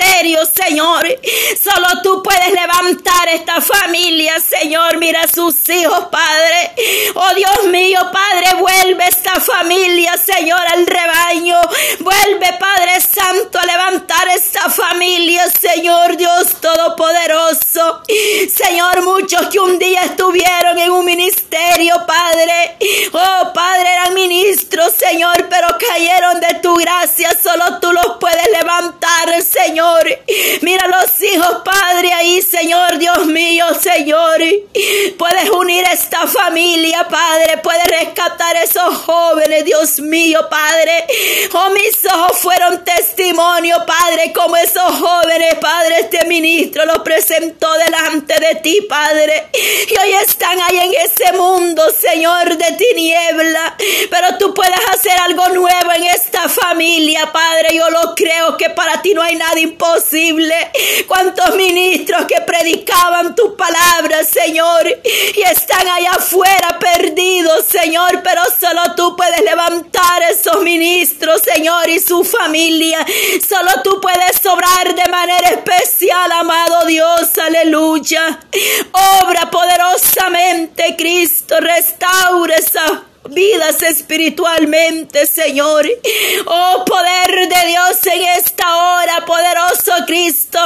Señor. 0.46 1.08
Solo 1.62 2.01
tú 2.03 2.24
puedes 2.24 2.51
levantar 2.51 3.29
esta 3.29 3.62
familia, 3.62 4.34
Señor. 4.39 4.98
Mira 4.98 5.22
a 5.22 5.27
sus 5.27 5.67
hijos, 5.70 6.05
Padre. 6.12 6.72
Oh, 7.15 7.34
Dios 7.36 7.63
mío, 7.65 8.00
Padre, 8.12 8.55
vuelve 8.60 9.03
esta 9.08 9.39
familia, 9.39 10.15
Señor, 10.17 10.60
al 10.74 10.86
rebaño. 10.86 11.60
Vuelve, 12.00 12.53
Padre 12.60 13.01
Santo, 13.01 13.60
a 13.60 13.65
levantar 13.65 14.27
esta 14.29 14.70
familia, 14.70 15.43
Señor 15.50 16.17
Dios 16.17 16.48
Todopoderoso. 16.62 18.03
Señor, 18.55 19.03
muchos 19.03 19.48
que 19.48 19.60
un 19.60 19.77
día 19.77 20.01
estuvieron 20.03 20.77
en 20.77 20.91
un 20.91 21.05
ministerio, 21.05 21.96
Padre. 22.08 22.77
Oh, 23.12 23.53
Padre, 23.53 23.91
eran 23.91 24.13
ministros, 24.13 24.93
Señor, 24.93 25.48
pero 25.50 25.67
cayeron 25.77 26.39
de 26.39 26.60
tu 26.62 26.74
gracia. 26.75 27.29
Solo 27.41 27.79
tú 27.79 27.91
los 27.91 28.17
puedes 28.20 28.48
levantar, 28.58 29.41
Señor. 29.41 29.90
Mira 30.62 30.88
los 30.88 31.21
hijos, 31.21 31.62
Padre, 31.63 32.13
ahí, 32.13 32.41
Señor, 32.41 32.98
Dios 32.98 33.25
mío, 33.25 33.65
Señor. 33.79 34.41
Puedes 35.17 35.50
unir 35.50 35.83
esta 35.91 36.27
familia, 36.27 37.07
Padre. 37.07 37.57
Puedes 37.62 37.88
rescatar 37.88 38.55
esos 38.57 38.95
jóvenes, 39.00 39.65
Dios 39.65 40.00
mío, 40.00 40.48
Padre. 40.50 41.05
Oh, 41.53 41.69
mis 41.71 42.05
ojos 42.05 42.38
fueron 42.38 42.83
testimonio, 42.83 43.77
Padre, 43.86 44.31
como 44.33 44.55
esos 44.55 45.00
jóvenes, 45.00 45.55
Padre, 45.55 46.00
este 46.01 46.25
ministro 46.25 46.86
los 46.86 47.00
presentó 47.00 47.71
delante 47.74 48.39
de 48.39 48.55
ti, 48.55 48.81
Padre. 48.88 49.48
Y 49.53 49.98
hoy 49.98 50.13
están 50.25 50.60
ahí 50.62 50.77
en 50.77 50.93
ese 50.93 51.33
mundo, 51.33 51.83
Señor, 51.91 52.57
de 52.57 52.71
tiniebla. 52.74 53.75
Pero 54.10 54.38
tú 54.38 54.53
puedes 54.53 54.79
hacer 54.93 55.19
algo 55.21 55.50
nuevo 55.50 55.91
en 55.95 56.05
esta 56.05 56.48
familia, 56.48 57.31
Padre. 57.31 57.75
Yo 57.75 57.89
lo 57.89 58.15
creo 58.15 58.57
que 58.57 58.69
para 58.69 59.01
ti 59.01 59.13
no 59.13 59.21
hay 59.21 59.36
nada 59.36 59.60
imposible. 59.60 59.80
Cuántos 61.07 61.55
ministros 61.55 62.25
que 62.25 62.39
predicaban 62.41 63.35
tu 63.35 63.55
palabra, 63.55 64.23
Señor, 64.23 64.88
y 65.35 65.41
están 65.41 65.88
allá 65.88 66.11
afuera 66.11 66.77
perdidos, 66.79 67.65
Señor, 67.65 68.21
pero 68.23 68.41
solo 68.59 68.95
tú 68.95 69.15
puedes 69.15 69.41
levantar 69.41 70.21
esos 70.29 70.61
ministros, 70.61 71.41
Señor, 71.41 71.89
y 71.89 72.00
su 72.00 72.23
familia. 72.23 73.05
Solo 73.47 73.71
tú 73.83 74.00
puedes 74.00 74.45
obrar 74.45 74.93
de 74.93 75.09
manera 75.09 75.50
especial, 75.50 76.31
amado 76.31 76.85
Dios, 76.85 77.38
aleluya. 77.43 78.39
Obra 79.23 79.50
poderosamente, 79.50 80.95
Cristo, 80.95 81.59
restaura 81.59 82.55
esa 82.55 83.11
vidas 83.30 83.82
espiritualmente, 83.84 85.25
Señor. 85.25 85.88
Oh, 86.46 86.84
poder 86.86 87.48
de 87.48 87.68
Dios 87.68 88.06
en 88.08 88.24
esta 88.38 88.75
hora, 88.75 89.25
poderoso 89.25 89.92
Cristo. 90.06 90.60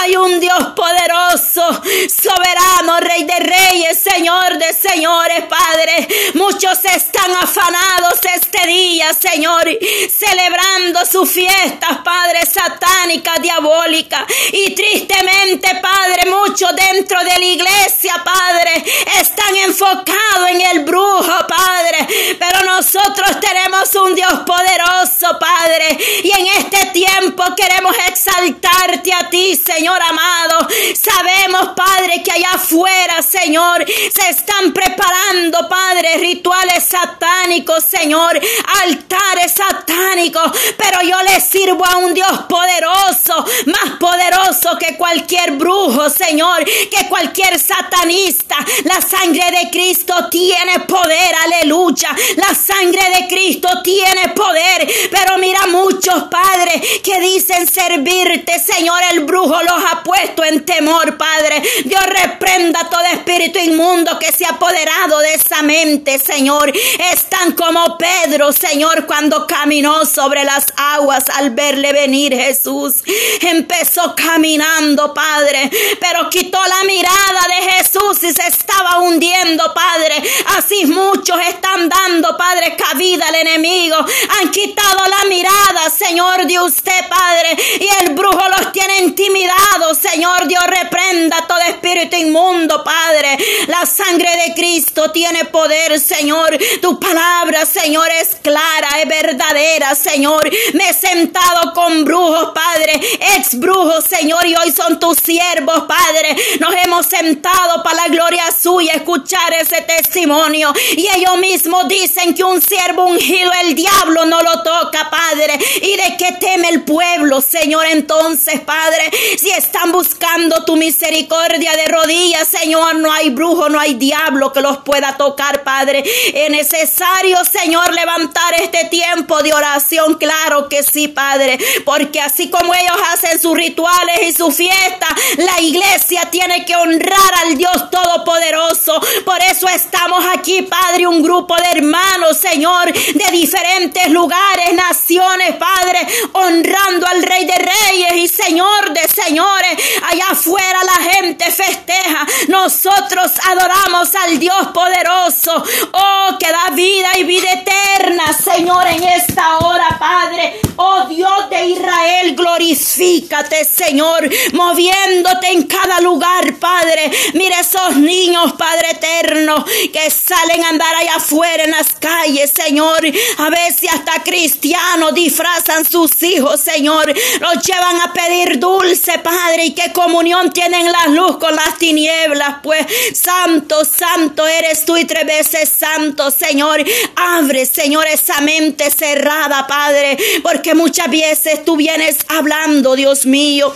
Hay 0.00 0.16
un 0.16 0.40
Dios 0.40 0.58
poderoso, 0.74 1.82
soberano, 2.08 3.00
Rey 3.00 3.24
de 3.24 3.38
Reyes, 3.38 3.98
Señor 3.98 4.58
de 4.58 4.72
Señores, 4.72 5.44
Padre. 5.44 6.08
Muchos 6.34 6.84
están 6.84 7.30
afanados 7.32 8.18
este 8.34 8.47
Señor, 8.68 9.66
celebrando 10.10 11.04
sus 11.10 11.30
fiestas, 11.30 11.98
Padre, 12.04 12.44
satánica, 12.46 13.34
diabólica. 13.40 14.26
Y 14.52 14.74
tristemente, 14.74 15.68
Padre, 15.80 16.30
muchos 16.30 16.70
dentro 16.76 17.18
de 17.20 17.38
la 17.38 17.44
iglesia, 17.44 18.22
Padre, 18.24 18.84
están 19.20 19.56
enfocados 19.56 20.50
en 20.50 20.60
el 20.60 20.84
brujo, 20.84 21.46
Padre. 21.46 22.36
Pero 22.38 22.64
nosotros 22.64 23.38
Tenemos 23.40 23.94
un 23.94 24.14
Dios 24.14 24.32
poderoso, 24.46 25.38
Padre. 25.38 25.98
Y 26.22 26.30
en 26.38 26.46
este 26.58 26.86
tiempo 26.86 27.42
queremos 27.56 27.94
exaltarte 28.08 29.12
a 29.12 29.28
ti, 29.30 29.56
Señor 29.56 30.00
amado. 30.02 30.68
Sabemos, 30.94 31.70
Padre, 31.76 32.22
que 32.22 32.32
allá 32.32 32.50
afuera, 32.54 33.22
Señor, 33.22 33.84
se 33.86 34.28
están 34.28 34.72
preparando, 34.72 35.68
Padre, 35.68 36.18
rituales 36.18 36.84
satánicos, 36.84 37.84
Señor, 37.84 38.40
altares 38.82 39.52
satánicos. 39.52 40.52
Pero 40.76 41.02
yo 41.02 41.20
le 41.22 41.40
sirvo 41.40 41.84
a 41.84 41.98
un 41.98 42.14
Dios 42.14 42.44
poderoso, 42.48 43.44
más 43.66 43.98
poderoso 43.98 44.78
que 44.78 44.96
cualquier 44.96 45.52
brujo, 45.52 46.08
Señor, 46.10 46.64
que 46.64 47.08
cualquier 47.08 47.58
satanista. 47.58 48.56
La 48.84 49.00
sangre 49.00 49.44
de 49.50 49.70
Cristo 49.70 50.14
tiene 50.30 50.80
poder, 50.80 51.34
aleluya. 51.44 52.10
La 52.36 52.54
sangre 52.54 53.02
de 53.14 53.28
Cristo 53.28 53.68
tiene 53.82 54.30
poder. 54.34 54.88
Pero 55.10 55.38
mira 55.38 55.66
muchos 55.66 56.24
padres 56.24 57.00
que 57.02 57.20
dicen 57.20 57.66
servirte, 57.66 58.58
Señor, 58.58 59.00
el 59.12 59.20
brujo 59.20 59.62
los 59.62 59.84
ha 59.90 60.02
puesto 60.02 60.44
en 60.44 60.64
temor, 60.64 61.16
Padre. 61.16 61.62
Dios 61.84 62.02
reprenda 62.06 62.88
todo 62.90 63.02
espíritu 63.12 63.58
inmundo 63.58 64.18
que 64.18 64.32
se 64.32 64.44
ha 64.44 64.50
apoderado 64.50 65.18
de 65.20 65.34
esa 65.34 65.62
mente, 65.62 66.18
Señor. 66.18 66.72
Están 67.12 67.52
como 67.52 67.98
Pedro, 67.98 68.47
Señor, 68.52 69.06
cuando 69.06 69.46
caminó 69.46 70.04
sobre 70.06 70.44
las 70.44 70.66
aguas 70.76 71.24
al 71.36 71.50
verle 71.50 71.92
venir 71.92 72.34
Jesús. 72.34 72.94
Empezó 73.40 74.14
caminando, 74.14 75.12
Padre, 75.14 75.70
pero 76.00 76.28
quitó 76.30 76.58
la 76.58 76.84
mirada 76.84 77.46
de 77.48 77.72
Jesús 77.72 78.22
y 78.22 78.32
se 78.32 78.46
estaba 78.46 78.98
hundiendo, 78.98 79.72
Padre. 79.74 80.22
Así 80.56 80.86
muchos 80.86 81.38
están 81.48 81.88
dando, 81.88 82.36
Padre, 82.36 82.76
cabida 82.76 83.26
al 83.28 83.34
enemigo. 83.34 83.96
Han 84.40 84.50
quitado 84.50 84.98
la 85.06 85.28
mirada, 85.28 85.90
Señor, 85.90 86.46
de 86.46 86.60
usted, 86.60 87.08
Padre. 87.08 87.56
Y 87.80 87.88
el 88.04 88.14
brujo 88.14 88.42
los 88.56 88.72
tiene 88.72 88.98
intimidados, 88.98 89.98
Señor. 90.00 90.46
Dios 90.46 90.64
reprenda 90.66 91.46
todo 91.46 91.58
espíritu 91.60 92.16
inmundo, 92.16 92.82
Padre. 92.84 93.38
La 93.66 93.86
sangre 93.86 94.30
de 94.46 94.54
Cristo 94.54 95.10
tiene 95.10 95.44
poder, 95.46 95.98
Señor. 96.00 96.56
Tu 96.80 96.98
palabra, 96.98 97.64
Señor, 97.66 98.08
es 98.20 98.27
clara, 98.42 98.88
es 99.02 99.08
verdadera, 99.08 99.94
Señor. 99.94 100.50
Me 100.74 100.90
he 100.90 100.94
sentado 100.94 101.72
con 101.72 102.04
brujos, 102.04 102.52
Padre. 102.54 103.00
Ex 103.36 103.58
brujos, 103.58 104.04
Señor, 104.04 104.46
y 104.46 104.54
hoy 104.56 104.70
son 104.72 104.98
tus 104.98 105.18
siervos, 105.18 105.84
Padre. 105.84 106.36
Nos 106.60 106.74
hemos 106.84 107.06
sentado 107.06 107.82
para 107.82 107.96
la 107.96 108.08
gloria 108.08 108.44
suya 108.52 108.94
escuchar 108.94 109.54
ese 109.54 109.82
testimonio. 109.82 110.72
Y 110.96 111.06
ellos 111.16 111.38
mismos 111.38 111.88
dicen 111.88 112.34
que 112.34 112.44
un 112.44 112.60
siervo 112.60 113.04
ungido, 113.04 113.50
el 113.62 113.74
diablo 113.74 114.24
no 114.26 114.42
lo 114.42 114.62
toca, 114.62 115.10
Padre. 115.10 115.58
Y 115.82 115.96
de 115.96 116.16
qué 116.18 116.32
teme 116.40 116.68
el 116.68 116.84
pueblo, 116.84 117.40
Señor, 117.40 117.86
entonces, 117.86 118.60
Padre. 118.60 119.10
Si 119.38 119.50
están 119.50 119.92
buscando 119.92 120.64
tu 120.64 120.76
misericordia 120.76 121.72
de 121.76 121.86
rodillas, 121.86 122.48
Señor, 122.48 122.96
no 122.96 123.12
hay 123.12 123.30
brujo, 123.30 123.68
no 123.68 123.80
hay 123.80 123.94
diablo 123.94 124.52
que 124.52 124.60
los 124.60 124.78
pueda 124.78 125.16
tocar, 125.16 125.62
Padre. 125.62 126.04
Es 126.34 126.50
necesario, 126.50 127.38
Señor, 127.44 127.92
levantar 127.94 128.17
este 128.60 128.84
tiempo 128.86 129.42
de 129.42 129.52
oración. 129.52 130.14
Claro 130.14 130.68
que 130.68 130.82
sí, 130.82 131.08
Padre. 131.08 131.58
Porque 131.84 132.20
así 132.20 132.50
como 132.50 132.74
ellos 132.74 132.96
hacen 133.12 133.40
sus 133.40 133.56
rituales 133.56 134.20
y 134.26 134.32
su 134.32 134.50
fiesta, 134.50 135.06
la 135.36 135.60
iglesia 135.60 136.22
tiene 136.30 136.64
que 136.64 136.76
honrar 136.76 137.34
al 137.44 137.56
Dios 137.56 137.90
Todopoderoso. 137.90 139.00
Por 139.24 139.38
eso 139.42 139.68
estamos 139.68 140.24
aquí, 140.34 140.62
Padre, 140.62 141.06
un 141.06 141.22
grupo 141.22 141.54
de 141.56 141.78
hermanos, 141.78 142.38
Señor, 142.38 142.92
de 142.92 143.30
diferentes 143.32 144.08
lugares, 144.10 144.72
naciones, 144.74 145.56
Padre, 145.56 146.06
honrando 146.32 147.06
al 147.06 147.22
Rey 147.22 147.44
de 147.46 147.54
Reyes 147.54 148.16
y 148.16 148.28
Señor 148.28 148.92
de 148.92 149.08
Señores. 149.08 149.78
Allá 150.10 150.26
afuera 150.30 150.78
la 150.84 151.10
gente 151.10 151.50
festeja. 151.50 152.26
Nosotros 152.48 153.32
adoramos 153.48 154.14
al 154.14 154.38
Dios 154.38 154.68
poderoso. 154.74 155.62
Oh, 155.92 156.36
que 156.38 156.50
da 156.50 156.74
vida 156.74 157.08
y 157.18 157.24
vida 157.24 157.50
eterna, 157.50 158.07
Señor, 158.08 158.86
en 158.86 159.02
esta 159.02 159.58
hora, 159.58 159.98
Padre. 159.98 160.60
Oh 160.76 161.04
Dios 161.08 161.50
de 161.50 161.66
Israel, 161.66 162.34
glorifícate, 162.34 163.64
Señor, 163.64 164.28
moviéndote 164.52 165.48
en 165.52 165.64
cada 165.64 166.00
lugar, 166.00 166.54
Padre. 166.58 167.10
Mira 167.34 167.60
esos 167.60 167.96
niños, 167.96 168.54
Padre 168.54 168.92
eterno, 168.92 169.64
que 169.92 170.10
salen 170.10 170.64
a 170.64 170.68
andar 170.70 170.94
allá 170.94 171.16
afuera 171.16 171.64
en 171.64 171.72
las 171.72 171.88
calles, 171.94 172.50
Señor. 172.50 173.00
A 173.38 173.50
veces 173.50 173.90
hasta 173.92 174.22
cristianos 174.22 175.14
disfrazan 175.14 175.84
sus 175.84 176.22
hijos, 176.22 176.60
Señor. 176.60 177.12
Los 177.40 177.62
llevan 177.62 178.00
a 178.00 178.12
pedir 178.12 178.58
dulce, 178.58 179.18
Padre. 179.18 179.66
¿Y 179.66 179.74
qué 179.74 179.92
comunión 179.92 180.50
tienen 180.52 180.90
la 180.90 181.08
luz 181.08 181.36
con 181.38 181.54
las 181.54 181.76
tinieblas? 181.76 182.56
Pues, 182.62 182.86
santo, 183.12 183.84
santo 183.84 184.46
eres 184.46 184.84
tú 184.86 184.96
y 184.96 185.04
tres 185.04 185.26
veces 185.26 185.68
santo, 185.68 186.30
Señor. 186.30 186.82
Abre, 187.16 187.66
Señor, 187.66 187.97
esa 188.06 188.40
mente 188.40 188.90
cerrada, 188.90 189.66
Padre. 189.66 190.16
Porque 190.42 190.74
muchas 190.74 191.10
veces 191.10 191.64
tú 191.64 191.76
vienes 191.76 192.18
hablando, 192.28 192.94
Dios 192.96 193.26
mío. 193.26 193.72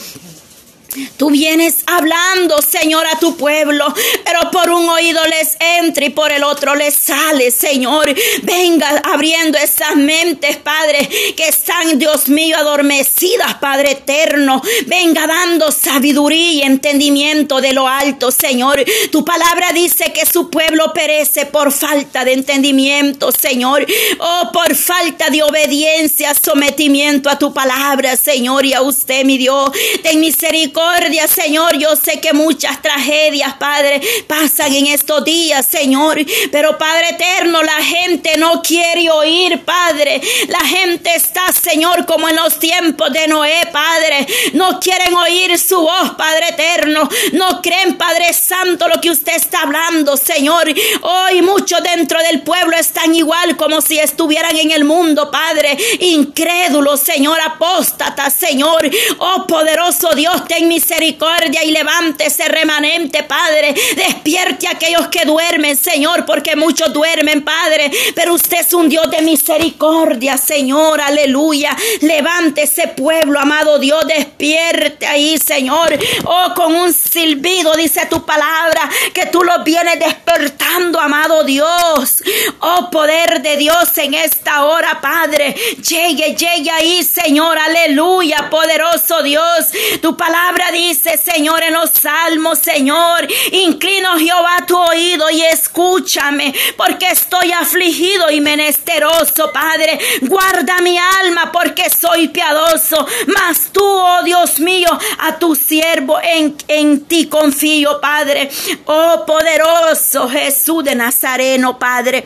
Tú 1.16 1.30
vienes 1.30 1.78
hablando, 1.86 2.60
Señor, 2.60 3.06
a 3.06 3.18
tu 3.18 3.36
pueblo, 3.36 3.86
pero 4.24 4.50
por 4.50 4.68
un 4.70 4.88
oído 4.88 5.22
les 5.24 5.56
entra 5.78 6.04
y 6.04 6.10
por 6.10 6.32
el 6.32 6.44
otro 6.44 6.74
les 6.74 6.94
sale, 6.94 7.50
Señor. 7.50 8.14
Venga 8.42 9.00
abriendo 9.04 9.56
esas 9.56 9.96
mentes, 9.96 10.58
Padre, 10.58 11.08
que 11.36 11.48
están, 11.48 11.98
Dios 11.98 12.28
mío, 12.28 12.56
adormecidas, 12.58 13.54
Padre 13.54 13.92
eterno. 13.92 14.60
Venga 14.86 15.26
dando 15.26 15.72
sabiduría 15.72 16.52
y 16.52 16.62
entendimiento 16.62 17.60
de 17.60 17.72
lo 17.72 17.88
alto, 17.88 18.30
Señor. 18.30 18.84
Tu 19.10 19.24
palabra 19.24 19.72
dice 19.72 20.12
que 20.12 20.26
su 20.26 20.50
pueblo 20.50 20.92
perece 20.92 21.46
por 21.46 21.72
falta 21.72 22.24
de 22.24 22.34
entendimiento, 22.34 23.32
Señor. 23.32 23.86
Oh, 24.18 24.50
por 24.52 24.74
falta 24.74 25.30
de 25.30 25.42
obediencia, 25.42 26.34
sometimiento 26.34 27.30
a 27.30 27.38
tu 27.38 27.54
palabra, 27.54 28.16
Señor, 28.16 28.66
y 28.66 28.74
a 28.74 28.82
usted, 28.82 29.24
mi 29.24 29.38
Dios. 29.38 29.70
Ten 30.02 30.20
misericordia 30.20 30.81
Señor. 31.28 31.76
Yo 31.76 31.96
sé 31.96 32.20
que 32.20 32.32
muchas 32.32 32.80
tragedias, 32.82 33.54
Padre, 33.54 34.00
pasan 34.26 34.74
en 34.74 34.86
estos 34.86 35.24
días, 35.24 35.66
Señor. 35.66 36.18
Pero, 36.50 36.78
Padre 36.78 37.10
eterno, 37.10 37.62
la 37.62 37.82
gente 37.84 38.36
no 38.38 38.62
quiere 38.62 39.10
oír, 39.10 39.64
Padre. 39.64 40.20
La 40.48 40.60
gente 40.60 41.14
está, 41.14 41.52
Señor, 41.52 42.06
como 42.06 42.28
en 42.28 42.36
los 42.36 42.58
tiempos 42.58 43.12
de 43.12 43.26
Noé, 43.28 43.68
Padre. 43.72 44.26
No 44.54 44.80
quieren 44.80 45.14
oír 45.14 45.58
su 45.58 45.80
voz, 45.80 46.10
Padre 46.16 46.48
eterno. 46.48 47.08
No 47.32 47.60
creen, 47.62 47.96
Padre 47.96 48.32
Santo, 48.32 48.88
lo 48.88 49.00
que 49.00 49.10
usted 49.10 49.34
está 49.34 49.62
hablando, 49.62 50.16
Señor. 50.16 50.72
Hoy 51.02 51.42
muchos 51.42 51.82
dentro 51.82 52.18
del 52.22 52.42
pueblo 52.42 52.76
están 52.76 53.14
igual 53.14 53.56
como 53.56 53.80
si 53.80 53.98
estuvieran 53.98 54.56
en 54.56 54.70
el 54.70 54.84
mundo, 54.84 55.30
Padre. 55.30 55.76
Incrédulos, 56.00 57.00
Señor, 57.00 57.40
apóstatas, 57.40 58.34
Señor. 58.34 58.88
Oh, 59.18 59.46
poderoso 59.46 60.14
Dios, 60.14 60.46
ten 60.46 60.71
misericordia 60.72 61.62
y 61.64 61.70
levántese 61.70 62.48
remanente, 62.48 63.22
Padre. 63.24 63.74
Despierte 63.94 64.66
a 64.66 64.72
aquellos 64.72 65.08
que 65.08 65.24
duermen, 65.26 65.76
Señor, 65.76 66.24
porque 66.24 66.56
muchos 66.56 66.92
duermen, 66.92 67.42
Padre. 67.42 67.90
Pero 68.14 68.34
usted 68.34 68.60
es 68.60 68.72
un 68.72 68.88
Dios 68.88 69.10
de 69.10 69.20
misericordia, 69.22 70.38
Señor, 70.38 71.00
aleluya. 71.00 71.76
Levántese, 72.00 72.88
pueblo, 72.88 73.38
amado 73.38 73.78
Dios, 73.78 74.06
despierte 74.06 75.06
ahí, 75.06 75.36
Señor. 75.38 75.98
Oh, 76.24 76.54
con 76.54 76.74
un 76.74 76.92
silbido, 76.92 77.74
dice 77.74 78.06
tu 78.06 78.24
palabra, 78.24 78.88
que 79.12 79.26
tú 79.26 79.42
lo 79.42 79.62
vienes 79.64 79.98
despertando, 79.98 81.00
amado 81.00 81.44
Dios. 81.44 82.22
Oh, 82.60 82.88
poder 82.90 83.42
de 83.42 83.56
Dios 83.56 83.98
en 83.98 84.14
esta 84.14 84.64
hora, 84.64 85.00
Padre. 85.00 85.54
Llegue, 85.86 86.34
llegue 86.34 86.70
ahí, 86.70 87.02
Señor, 87.02 87.58
aleluya, 87.58 88.48
poderoso 88.48 89.22
Dios. 89.22 89.66
Tu 90.00 90.16
palabra 90.16 90.61
dice, 90.70 91.18
Señor, 91.18 91.62
en 91.62 91.72
los 91.72 91.90
salmos, 91.90 92.58
Señor, 92.58 93.26
inclino 93.50 94.18
Jehová 94.18 94.64
tu 94.66 94.76
oído 94.76 95.30
y 95.30 95.42
escúchame, 95.42 96.54
porque 96.76 97.06
estoy 97.08 97.52
afligido 97.52 98.30
y 98.30 98.40
menesteroso, 98.40 99.50
Padre. 99.52 99.98
Guarda 100.22 100.78
mi 100.82 100.96
alma, 100.98 101.50
porque 101.50 101.90
soy 101.90 102.28
piadoso. 102.28 103.06
Mas 103.26 103.70
tú, 103.72 103.82
oh 103.84 104.22
Dios 104.22 104.60
mío, 104.60 104.88
a 105.18 105.38
tu 105.38 105.54
siervo 105.54 106.18
en, 106.22 106.56
en 106.68 107.04
ti 107.06 107.26
confío, 107.26 108.00
Padre. 108.00 108.50
Oh 108.86 109.24
poderoso 109.26 110.28
Jesús 110.28 110.84
de 110.84 110.94
Nazareno, 110.94 111.78
Padre. 111.78 112.24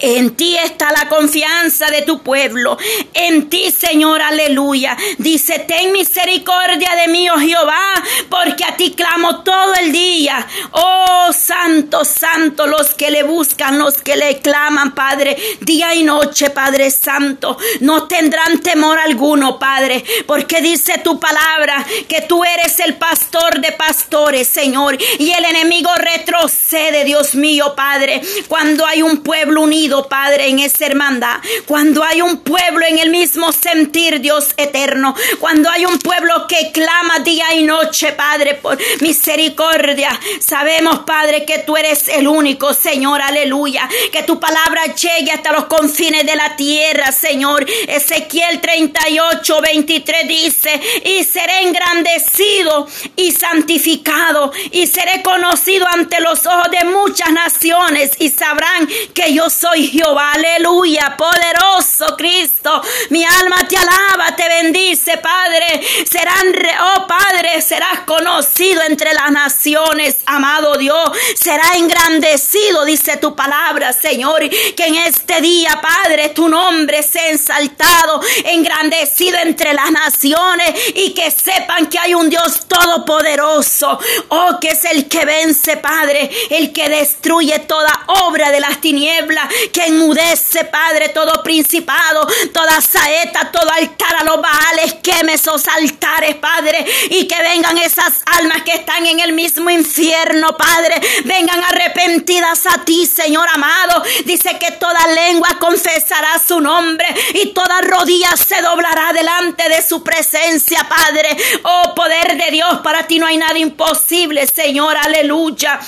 En 0.00 0.36
ti 0.36 0.56
está 0.56 0.92
la 0.92 1.08
confianza 1.08 1.86
de 1.86 2.02
tu 2.02 2.22
pueblo. 2.22 2.76
En 3.14 3.48
ti, 3.48 3.70
Señor, 3.70 4.20
aleluya. 4.20 4.96
Dice, 5.18 5.60
ten 5.60 5.92
misericordia 5.92 6.94
de 6.96 7.08
mí, 7.08 7.28
oh 7.30 7.38
Jehová, 7.38 7.94
porque 8.28 8.64
a 8.64 8.76
ti 8.76 8.92
clamo 8.92 9.42
todo 9.42 9.74
el 9.74 9.92
día. 9.92 10.46
Oh, 10.72 11.30
santo, 11.32 12.04
santo, 12.04 12.66
los 12.66 12.94
que 12.94 13.10
le 13.10 13.22
buscan, 13.22 13.78
los 13.78 13.94
que 13.98 14.16
le 14.16 14.38
claman, 14.38 14.94
Padre, 14.94 15.36
día 15.60 15.94
y 15.94 16.02
noche, 16.02 16.50
Padre 16.50 16.90
Santo, 16.90 17.56
no 17.80 18.06
tendrán 18.06 18.60
temor 18.60 18.98
alguno, 18.98 19.58
Padre, 19.58 20.04
porque 20.26 20.60
dice 20.60 20.98
tu 21.02 21.18
palabra 21.18 21.84
que 22.08 22.22
tú 22.22 22.44
eres 22.44 22.78
el 22.80 22.96
pastor 22.96 23.60
de 23.60 23.72
pastores, 23.72 24.48
Señor, 24.48 24.98
y 25.18 25.30
el 25.30 25.44
enemigo 25.44 25.90
retrocede, 25.96 27.04
Dios 27.04 27.34
mío, 27.34 27.74
Padre, 27.76 28.20
cuando 28.48 28.86
hay 28.86 29.02
un 29.02 29.18
pueblo 29.22 29.62
unido 29.62 29.85
Padre, 30.08 30.48
en 30.48 30.58
esa 30.58 30.86
hermandad. 30.86 31.36
Cuando 31.66 32.02
hay 32.04 32.20
un 32.22 32.38
pueblo 32.38 32.84
en 32.86 32.98
el 32.98 33.10
mismo 33.10 33.52
sentir, 33.52 34.20
Dios 34.20 34.48
eterno. 34.56 35.14
Cuando 35.38 35.70
hay 35.70 35.86
un 35.86 35.98
pueblo 35.98 36.46
que 36.46 36.72
clama 36.72 37.20
día 37.20 37.54
y 37.54 37.62
noche, 37.64 38.12
Padre, 38.12 38.54
por 38.54 38.78
misericordia. 39.00 40.08
Sabemos, 40.40 41.00
Padre, 41.00 41.44
que 41.44 41.58
tú 41.60 41.76
eres 41.76 42.08
el 42.08 42.28
único, 42.28 42.74
Señor, 42.74 43.22
aleluya. 43.22 43.88
Que 44.12 44.22
tu 44.22 44.38
palabra 44.40 44.82
llegue 44.94 45.32
hasta 45.32 45.52
los 45.52 45.66
confines 45.66 46.26
de 46.26 46.36
la 46.36 46.56
tierra, 46.56 47.12
Señor. 47.12 47.64
Ezequiel 47.88 48.60
38, 48.60 49.60
23 49.60 50.28
dice, 50.28 50.80
y 51.04 51.24
seré 51.24 51.62
engrandecido 51.62 52.88
y 53.16 53.32
santificado 53.32 54.52
y 54.70 54.86
seré 54.86 55.22
conocido 55.22 55.86
ante 55.92 56.20
los 56.20 56.46
ojos 56.46 56.70
de 56.70 56.84
muchas 56.84 57.30
naciones 57.32 58.12
y 58.18 58.30
sabrán 58.30 58.88
que 59.14 59.32
yo 59.32 59.48
soy 59.50 59.75
Jehová, 59.84 60.32
aleluya, 60.32 61.16
poderoso 61.16 62.16
Cristo. 62.16 62.82
Mi 63.10 63.24
alma 63.24 63.66
te 63.68 63.76
alaba, 63.76 64.34
te 64.34 64.48
bendice, 64.48 65.18
Padre. 65.18 65.82
Serán, 66.10 66.54
oh 66.80 67.06
Padre, 67.06 67.60
serás 67.62 68.00
conocido 68.06 68.82
entre 68.82 69.12
las 69.14 69.30
naciones, 69.30 70.16
amado 70.26 70.76
Dios. 70.76 71.10
Será 71.34 71.74
engrandecido, 71.76 72.84
dice 72.84 73.16
tu 73.18 73.34
palabra, 73.34 73.92
Señor. 73.92 74.48
Que 74.48 74.84
en 74.86 74.96
este 74.96 75.40
día, 75.40 75.80
Padre, 75.80 76.30
tu 76.30 76.48
nombre 76.48 77.02
sea 77.02 77.28
ensaltado, 77.28 78.20
engrandecido 78.44 79.38
entre 79.42 79.74
las 79.74 79.90
naciones 79.90 80.74
y 80.94 81.12
que 81.14 81.30
sepan 81.30 81.86
que 81.86 81.98
hay 81.98 82.14
un 82.14 82.30
Dios 82.30 82.66
todopoderoso. 82.66 83.98
Oh, 84.28 84.58
que 84.60 84.68
es 84.68 84.84
el 84.84 85.08
que 85.08 85.24
vence, 85.24 85.76
Padre, 85.76 86.30
el 86.50 86.72
que 86.72 86.88
destruye 86.88 87.58
toda 87.60 87.92
obra 88.06 88.50
de 88.50 88.60
las 88.60 88.80
tinieblas 88.80 89.46
que 89.72 89.86
enmudece, 89.86 90.64
Padre, 90.64 91.10
todo 91.10 91.42
principado, 91.42 92.26
toda 92.52 92.80
saeta, 92.80 93.50
todo 93.50 93.70
altar 93.70 94.16
a 94.20 94.24
los 94.24 94.40
baales, 94.40 94.94
queme 95.02 95.34
esos 95.34 95.66
altares, 95.68 96.36
Padre, 96.36 96.84
y 97.10 97.26
que 97.26 97.40
vengan 97.42 97.78
esas 97.78 98.14
almas 98.26 98.62
que 98.62 98.72
están 98.72 99.06
en 99.06 99.20
el 99.20 99.32
mismo 99.32 99.70
infierno, 99.70 100.56
Padre, 100.56 101.00
vengan 101.24 101.62
arrepentidas 101.64 102.66
a 102.66 102.84
ti, 102.84 103.06
Señor 103.06 103.46
amado. 103.52 104.02
Dice 104.24 104.58
que 104.58 104.72
toda 104.72 105.06
lengua 105.08 105.56
confesará 105.58 106.38
su 106.38 106.60
nombre 106.60 107.06
y 107.34 107.52
toda 107.52 107.80
rodilla 107.80 108.36
se 108.36 108.60
doblará 108.62 109.12
delante 109.12 109.68
de 109.68 109.82
su 109.82 110.02
presencia, 110.02 110.86
Padre. 110.88 111.36
Oh, 111.62 111.94
poder 111.94 112.36
de 112.36 112.50
Dios, 112.50 112.80
para 112.82 113.06
ti 113.06 113.18
no 113.18 113.26
hay 113.26 113.36
nada 113.36 113.58
imposible, 113.58 114.46
Señor, 114.46 114.96
aleluya. 114.96 115.80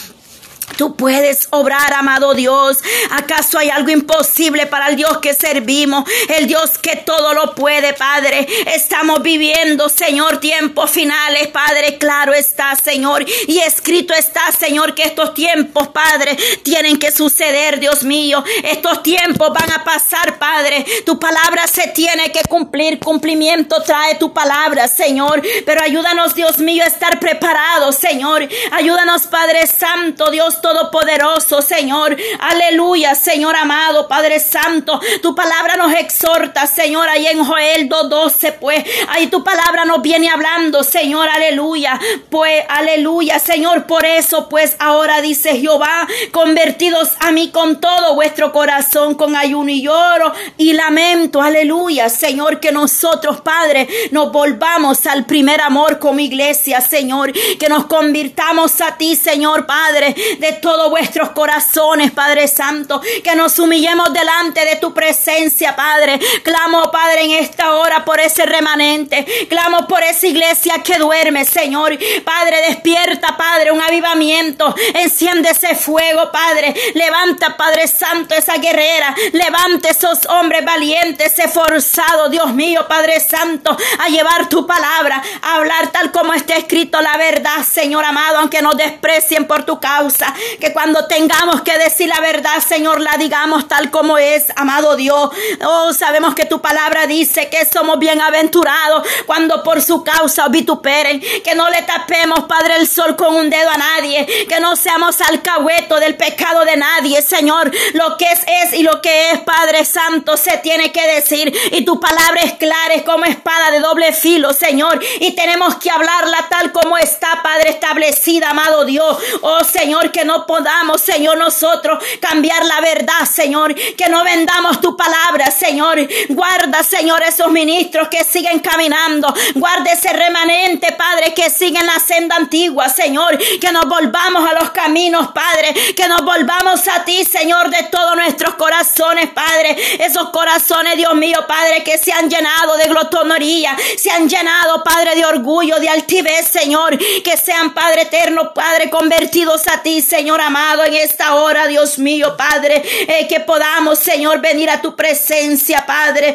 Tú 0.77 0.95
puedes 0.95 1.49
obrar, 1.51 1.93
amado 1.95 2.35
Dios. 2.35 2.79
¿Acaso 3.11 3.59
hay 3.59 3.71
algo 3.71 3.91
imposible 3.91 4.67
para 4.67 4.89
el 4.89 4.97
Dios 4.97 5.19
que 5.19 5.35
servimos? 5.35 6.05
El 6.29 6.47
Dios 6.47 6.79
que 6.79 6.97
todo 6.97 7.35
lo 7.35 7.55
puede, 7.55 7.95
Padre. 7.95 8.47
Estamos 8.75 9.23
viviendo, 9.23 9.89
Señor, 9.89 10.39
tiempos 10.39 10.91
finales, 10.91 11.49
Padre. 11.49 11.99
Claro 11.99 12.33
está, 12.33 12.77
Señor. 12.77 13.25
Y 13.47 13.59
escrito 13.59 14.15
está, 14.15 14.53
Señor, 14.53 14.95
que 14.95 15.03
estos 15.03 15.35
tiempos, 15.35 15.89
Padre, 15.89 16.37
tienen 16.63 16.99
que 16.99 17.11
suceder, 17.11 17.81
Dios 17.81 18.03
mío. 18.03 18.45
Estos 18.63 19.03
tiempos 19.03 19.53
van 19.53 19.73
a 19.73 19.85
pasar, 19.85 20.39
Padre. 20.39 20.85
Tu 21.05 21.19
palabra 21.19 21.67
se 21.67 21.89
tiene 21.89 22.31
que 22.31 22.43
cumplir. 22.49 22.99
Cumplimiento 22.99 23.83
trae 23.83 24.17
tu 24.17 24.33
palabra, 24.33 24.87
Señor. 24.89 25.43
Pero 25.67 25.83
ayúdanos, 25.83 26.35
Dios 26.35 26.59
mío, 26.59 26.85
a 26.85 26.89
estar 26.89 27.19
preparados, 27.19 27.97
Señor. 27.97 28.49
Ayúdanos, 28.73 29.27
Padre 29.27 29.67
Santo, 29.67 30.31
Dios 30.31 30.58
Todopoderoso, 30.61 31.63
Señor. 31.63 32.17
Aleluya, 32.41 33.15
Señor 33.15 33.57
amado, 33.57 34.09
Padre 34.09 34.41
Santo. 34.41 35.01
Tu 35.23 35.35
palabra 35.35 35.77
nos 35.77 35.93
exhorta, 35.93 36.67
Señor, 36.67 37.09
ahí 37.09 37.27
en 37.27 37.45
Joel 37.45 37.89
2.12, 37.89 38.55
pues. 38.61 38.85
Ahí 39.09 39.29
tu 39.29 39.43
palabra 39.45 39.85
nos 39.85 40.03
viene 40.03 40.29
hablando, 40.29 40.83
Señor, 40.83 41.29
aleluya. 41.29 41.99
Pues, 42.31 42.65
aleluya, 42.69 43.39
Señor. 43.39 43.87
Por 43.87 44.05
eso, 44.05 44.49
pues, 44.49 44.77
ahora 44.79 45.21
dice 45.21 45.57
Jehová, 45.57 46.07
convertidos 46.33 47.11
a 47.21 47.31
mí 47.31 47.51
con 47.51 47.81
todo 47.81 48.15
vuestro 48.15 48.53
corazón, 48.53 49.15
con 49.15 49.37
ayuno 49.37 49.71
y 49.71 49.83
lloro 49.83 50.33
y 50.57 50.73
lamento. 50.73 51.43
Aleluya, 51.43 52.09
Señor, 52.09 52.61
que 52.61 52.73
nosotros, 52.73 53.41
Padre, 53.41 53.89
nos 54.11 54.33
volvamos 54.33 55.07
al 55.07 55.25
primer 55.27 55.61
amor 55.61 55.99
como 55.99 56.21
iglesia, 56.21 56.81
Señor. 56.81 57.33
Que 57.33 57.69
nos 57.69 57.87
convirtamos 57.87 58.81
a 58.81 58.97
ti, 58.97 59.17
Señor, 59.17 59.67
Padre, 59.67 60.15
de 60.39 60.48
todos 60.55 60.91
vuestros 60.91 61.31
corazones, 61.31 62.13
Padre 62.13 62.49
Santo, 62.49 63.01
que 63.23 63.35
nos 63.35 63.59
humillemos 63.59 64.13
delante 64.13 64.65
de 64.65 64.77
tu 64.77 64.93
presencia, 64.93 65.75
Padre. 65.77 66.19
Clamo, 66.43 66.91
Padre, 66.91 67.25
en 67.25 67.31
esta 67.33 67.75
hora 67.75 68.05
por 68.05 68.21
ese 68.21 68.47
remanente. 68.47 69.25
Clamo 69.49 69.87
por 69.87 70.03
esa 70.03 70.27
iglesia 70.27 70.83
que 70.83 70.99
duerme, 70.99 71.45
Señor. 71.45 71.99
Padre, 72.25 72.63
despierta, 72.69 73.37
Padre, 73.37 73.73
un 73.73 73.81
avivamiento. 73.81 74.75
Enciende 74.95 75.51
ese 75.51 75.75
fuego, 75.75 76.31
Padre. 76.33 76.75
Levanta, 76.95 77.57
Padre 77.57 77.87
Santo, 77.87 78.35
esa 78.35 78.57
guerrera. 78.59 79.15
Levanta 79.33 79.91
esos 79.91 80.27
hombres 80.27 80.65
valientes, 80.65 81.39
esforzados, 81.39 82.31
Dios 82.31 82.53
mío, 82.55 82.87
Padre 82.89 83.21
Santo, 83.21 83.77
a 83.99 84.09
llevar 84.09 84.49
tu 84.49 84.67
palabra, 84.67 85.23
a 85.43 85.57
hablar 85.57 85.89
tal 85.93 86.11
como 86.13 86.35
está 86.35 86.57
escrito 86.57 87.01
la 87.01 87.17
verdad, 87.17 87.65
Señor 87.69 88.05
amado, 88.05 88.39
aunque 88.39 88.63
nos 88.63 88.77
desprecien 88.77 89.47
por 89.47 89.65
tu 89.65 89.79
causa 89.81 90.35
que 90.61 90.73
cuando 90.73 91.07
tengamos 91.07 91.63
que 91.63 91.77
decir 91.79 92.09
la 92.09 92.21
verdad, 92.21 92.63
Señor, 92.67 93.01
la 93.01 93.17
digamos 93.19 93.69
tal 93.69 93.91
como 93.91 94.19
es, 94.19 94.45
amado 94.57 94.97
Dios. 94.97 95.31
Oh, 95.65 95.93
sabemos 95.93 96.35
que 96.35 96.45
tu 96.45 96.61
palabra 96.61 97.07
dice 97.07 97.49
que 97.49 97.65
somos 97.67 97.99
bienaventurados 97.99 99.07
cuando 99.27 99.63
por 99.63 99.83
su 99.83 100.03
causa 100.03 100.49
vituperen, 100.49 101.21
que 101.21 101.55
no 101.55 101.69
le 101.69 101.83
tapemos, 101.83 102.45
Padre, 102.45 102.77
el 102.77 102.89
sol 102.89 103.17
con 103.17 103.35
un 103.35 103.51
dedo 103.51 103.71
a 103.71 103.77
nadie, 103.77 104.27
que 104.49 104.61
no 104.61 104.77
seamos 104.77 105.21
alcahueto 105.21 106.01
del 106.01 106.17
pecado 106.17 106.65
de 106.65 106.77
nadie, 106.77 107.23
Señor. 107.23 107.71
Lo 107.95 108.17
que 108.17 108.27
es 108.27 108.41
es 108.47 108.73
y 108.75 108.83
lo 108.83 109.01
que 109.01 109.31
es, 109.31 109.41
Padre 109.41 109.85
Santo, 109.85 110.37
se 110.37 110.59
tiene 110.59 110.93
que 110.93 111.07
decir. 111.07 111.53
Y 111.73 111.85
tu 111.85 112.01
palabra 112.01 112.43
es 112.43 112.55
clara, 112.55 112.95
es 112.95 113.03
como 113.03 113.25
espada 113.25 113.71
de 113.71 113.81
doble 113.81 114.13
filo, 114.13 114.53
Señor. 114.53 115.01
Y 115.21 115.35
tenemos 115.35 115.77
que 115.77 115.91
hablarla 115.91 116.47
tal 116.49 116.73
como 116.73 116.97
está, 116.97 117.43
Padre, 117.43 117.71
establecida, 117.71 118.51
amado 118.51 118.85
Dios. 118.85 119.19
Oh, 119.43 119.65
Señor, 119.65 120.11
que 120.13 120.25
no 120.29 120.47
podamos, 120.47 121.01
Señor, 121.01 121.39
nosotros 121.39 122.05
cambiar 122.21 122.63
la 122.67 122.83
verdad, 122.83 123.25
Señor. 123.25 123.75
Que 123.75 124.09
no 124.11 124.23
vendamos 124.23 124.79
tu 124.81 124.95
palabra, 124.95 125.51
Señor. 125.51 126.07
Guarda, 126.29 126.83
Señor, 126.83 127.23
esos 127.23 127.51
ministros 127.51 128.09
que 128.09 128.23
siguen 128.25 128.61
caminando. 128.61 129.35
Guarda 129.55 129.91
ese 129.91 130.13
remanente, 130.13 130.93
Padre, 130.93 131.33
que 131.33 131.49
sigue 131.49 131.79
en 131.79 131.87
la 131.87 131.99
senda 131.99 132.37
antigua, 132.37 132.91
Señor. 132.91 133.39
Que 133.59 133.73
nos 133.73 133.87
volvamos 133.87 134.49
a 134.49 134.53
los 134.53 134.71
caminos, 134.71 135.29
Padre. 135.29 135.75
Que 135.97 136.07
nos 136.07 136.23
volvamos 136.23 136.87
a 136.89 137.05
ti, 137.05 137.25
Señor, 137.25 137.71
de 137.71 137.85
todos 137.85 138.15
nuestros 138.15 138.55
corazones, 138.57 139.31
Padre. 139.31 139.77
Esos 140.05 140.29
corazones, 140.29 140.97
Dios 140.97 141.15
mío, 141.15 141.39
Padre, 141.49 141.83
que 141.83 141.97
se 141.97 142.13
han 142.13 142.29
llenado 142.29 142.77
de 142.77 142.85
glotonería. 142.85 143.75
Se 143.97 144.11
han 144.11 144.29
llenado, 144.29 144.85
Padre, 144.85 145.15
de 145.15 145.25
orgullo, 145.25 145.81
de 145.81 145.89
altivez, 145.89 146.49
Señor. 146.49 146.99
Que 146.99 147.37
sean, 147.39 147.73
Padre 147.73 148.03
eterno, 148.03 148.53
Padre, 148.53 148.91
convertidos 148.91 149.67
a 149.69 149.83
ti, 149.83 150.03
Señor. 150.09 150.41
Amado, 150.41 150.85
en 150.85 150.95
esta 150.95 151.35
hora, 151.35 151.67
Dios 151.67 151.99
mío, 151.99 152.37
Padre, 152.37 152.83
eh, 153.07 153.27
que 153.29 153.41
podamos, 153.41 153.99
Señor, 153.99 154.41
venir 154.41 154.71
a 154.71 154.81
tu 154.81 154.97
presencia, 154.97 155.85
Padre. 155.87 156.35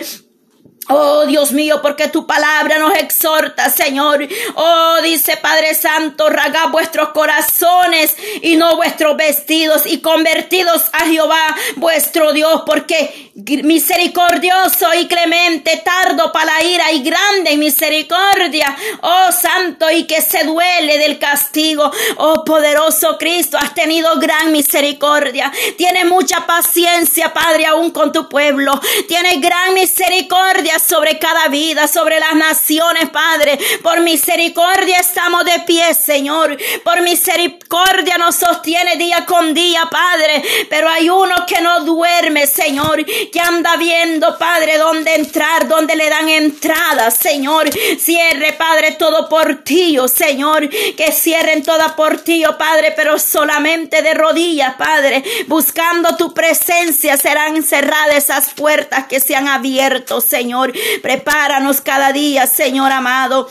Oh 0.90 1.26
Dios 1.26 1.54
mío, 1.54 1.82
porque 1.82 2.10
tu 2.10 2.28
palabra 2.28 2.78
nos 2.78 2.96
exhorta, 2.96 3.70
Señor. 3.70 4.28
Oh, 4.56 4.98
dice 5.02 5.38
Padre 5.38 5.76
Santo, 5.76 6.30
raga 6.30 6.68
vuestros 6.68 7.10
corazones 7.10 8.16
y 8.42 8.58
no 8.58 8.76
vuestros 8.76 9.16
vestidos 9.16 9.86
y 9.86 10.02
convertidos 10.02 10.84
a 10.92 11.06
Jehová, 11.06 11.56
vuestro 11.78 12.34
Dios, 12.34 12.64
porque 12.66 13.32
misericordioso 13.64 14.94
y 15.00 15.08
clemente, 15.08 15.82
tardo 15.84 16.32
para 16.32 16.46
la 16.46 16.64
ira 16.64 16.92
y 16.92 17.02
grande 17.02 17.56
misericordia. 17.58 18.76
Oh 19.02 19.32
santo 19.32 19.90
y 19.90 20.06
que 20.06 20.22
se 20.22 20.44
duele 20.44 20.98
del 20.98 21.18
castigo. 21.18 21.90
Oh 22.18 22.44
poderoso 22.44 23.18
Cristo, 23.18 23.58
has 23.58 23.74
tenido 23.74 24.20
gran 24.20 24.52
misericordia. 24.52 25.52
Tienes 25.78 26.06
mucha 26.06 26.46
paciencia, 26.46 27.34
Padre, 27.34 27.66
aún 27.68 27.92
con 27.92 28.12
tu 28.12 28.28
pueblo. 28.28 28.80
Tienes 29.08 29.40
gran 29.40 29.74
misericordia 29.74 30.73
sobre 30.80 31.20
cada 31.20 31.48
vida, 31.48 31.88
sobre 31.88 32.20
las 32.20 32.36
naciones, 32.36 33.10
Padre. 33.10 33.60
Por 33.82 34.02
misericordia 34.02 35.00
estamos 35.00 35.46
de 35.46 35.60
pie, 35.66 35.94
Señor. 35.94 36.58
Por 36.84 37.02
misericordia 37.02 38.18
nos 38.18 38.36
sostiene 38.36 38.98
día 38.98 39.26
con 39.26 39.54
día, 39.54 39.88
Padre. 39.90 40.44
Pero 40.70 40.90
hay 40.90 41.10
uno 41.10 41.46
que 41.48 41.62
no 41.62 41.82
duerme, 41.82 42.48
Señor 42.48 43.04
que 43.32 43.40
anda 43.40 43.76
viendo, 43.78 44.38
Padre, 44.38 44.78
dónde 44.78 45.16
entrar, 45.16 45.68
dónde 45.68 45.96
le 45.96 46.10
dan 46.10 46.30
entrada, 46.30 47.12
Señor. 47.12 47.70
Cierre, 48.00 48.54
Padre, 48.54 48.92
todo 48.92 49.28
por 49.28 49.64
ti, 49.64 49.98
oh 49.98 50.08
Señor. 50.08 50.70
Que 50.70 51.12
cierren 51.12 51.64
toda 51.64 51.96
por 51.96 52.20
ti, 52.20 52.46
oh 52.46 52.58
Padre, 52.58 52.94
pero 52.96 53.20
solamente 53.20 54.02
de 54.02 54.14
rodillas, 54.14 54.76
Padre. 54.76 55.24
Buscando 55.48 56.16
tu 56.16 56.34
presencia 56.34 57.18
serán 57.18 57.64
cerradas 57.64 58.16
esas 58.16 58.54
puertas 58.54 59.08
que 59.08 59.20
se 59.20 59.36
han 59.36 59.48
abierto, 59.48 60.22
Señor. 60.22 60.63
Prepáranos 61.02 61.82
cada 61.82 62.14
día, 62.14 62.48
Señor 62.48 62.92
amado. 62.92 63.50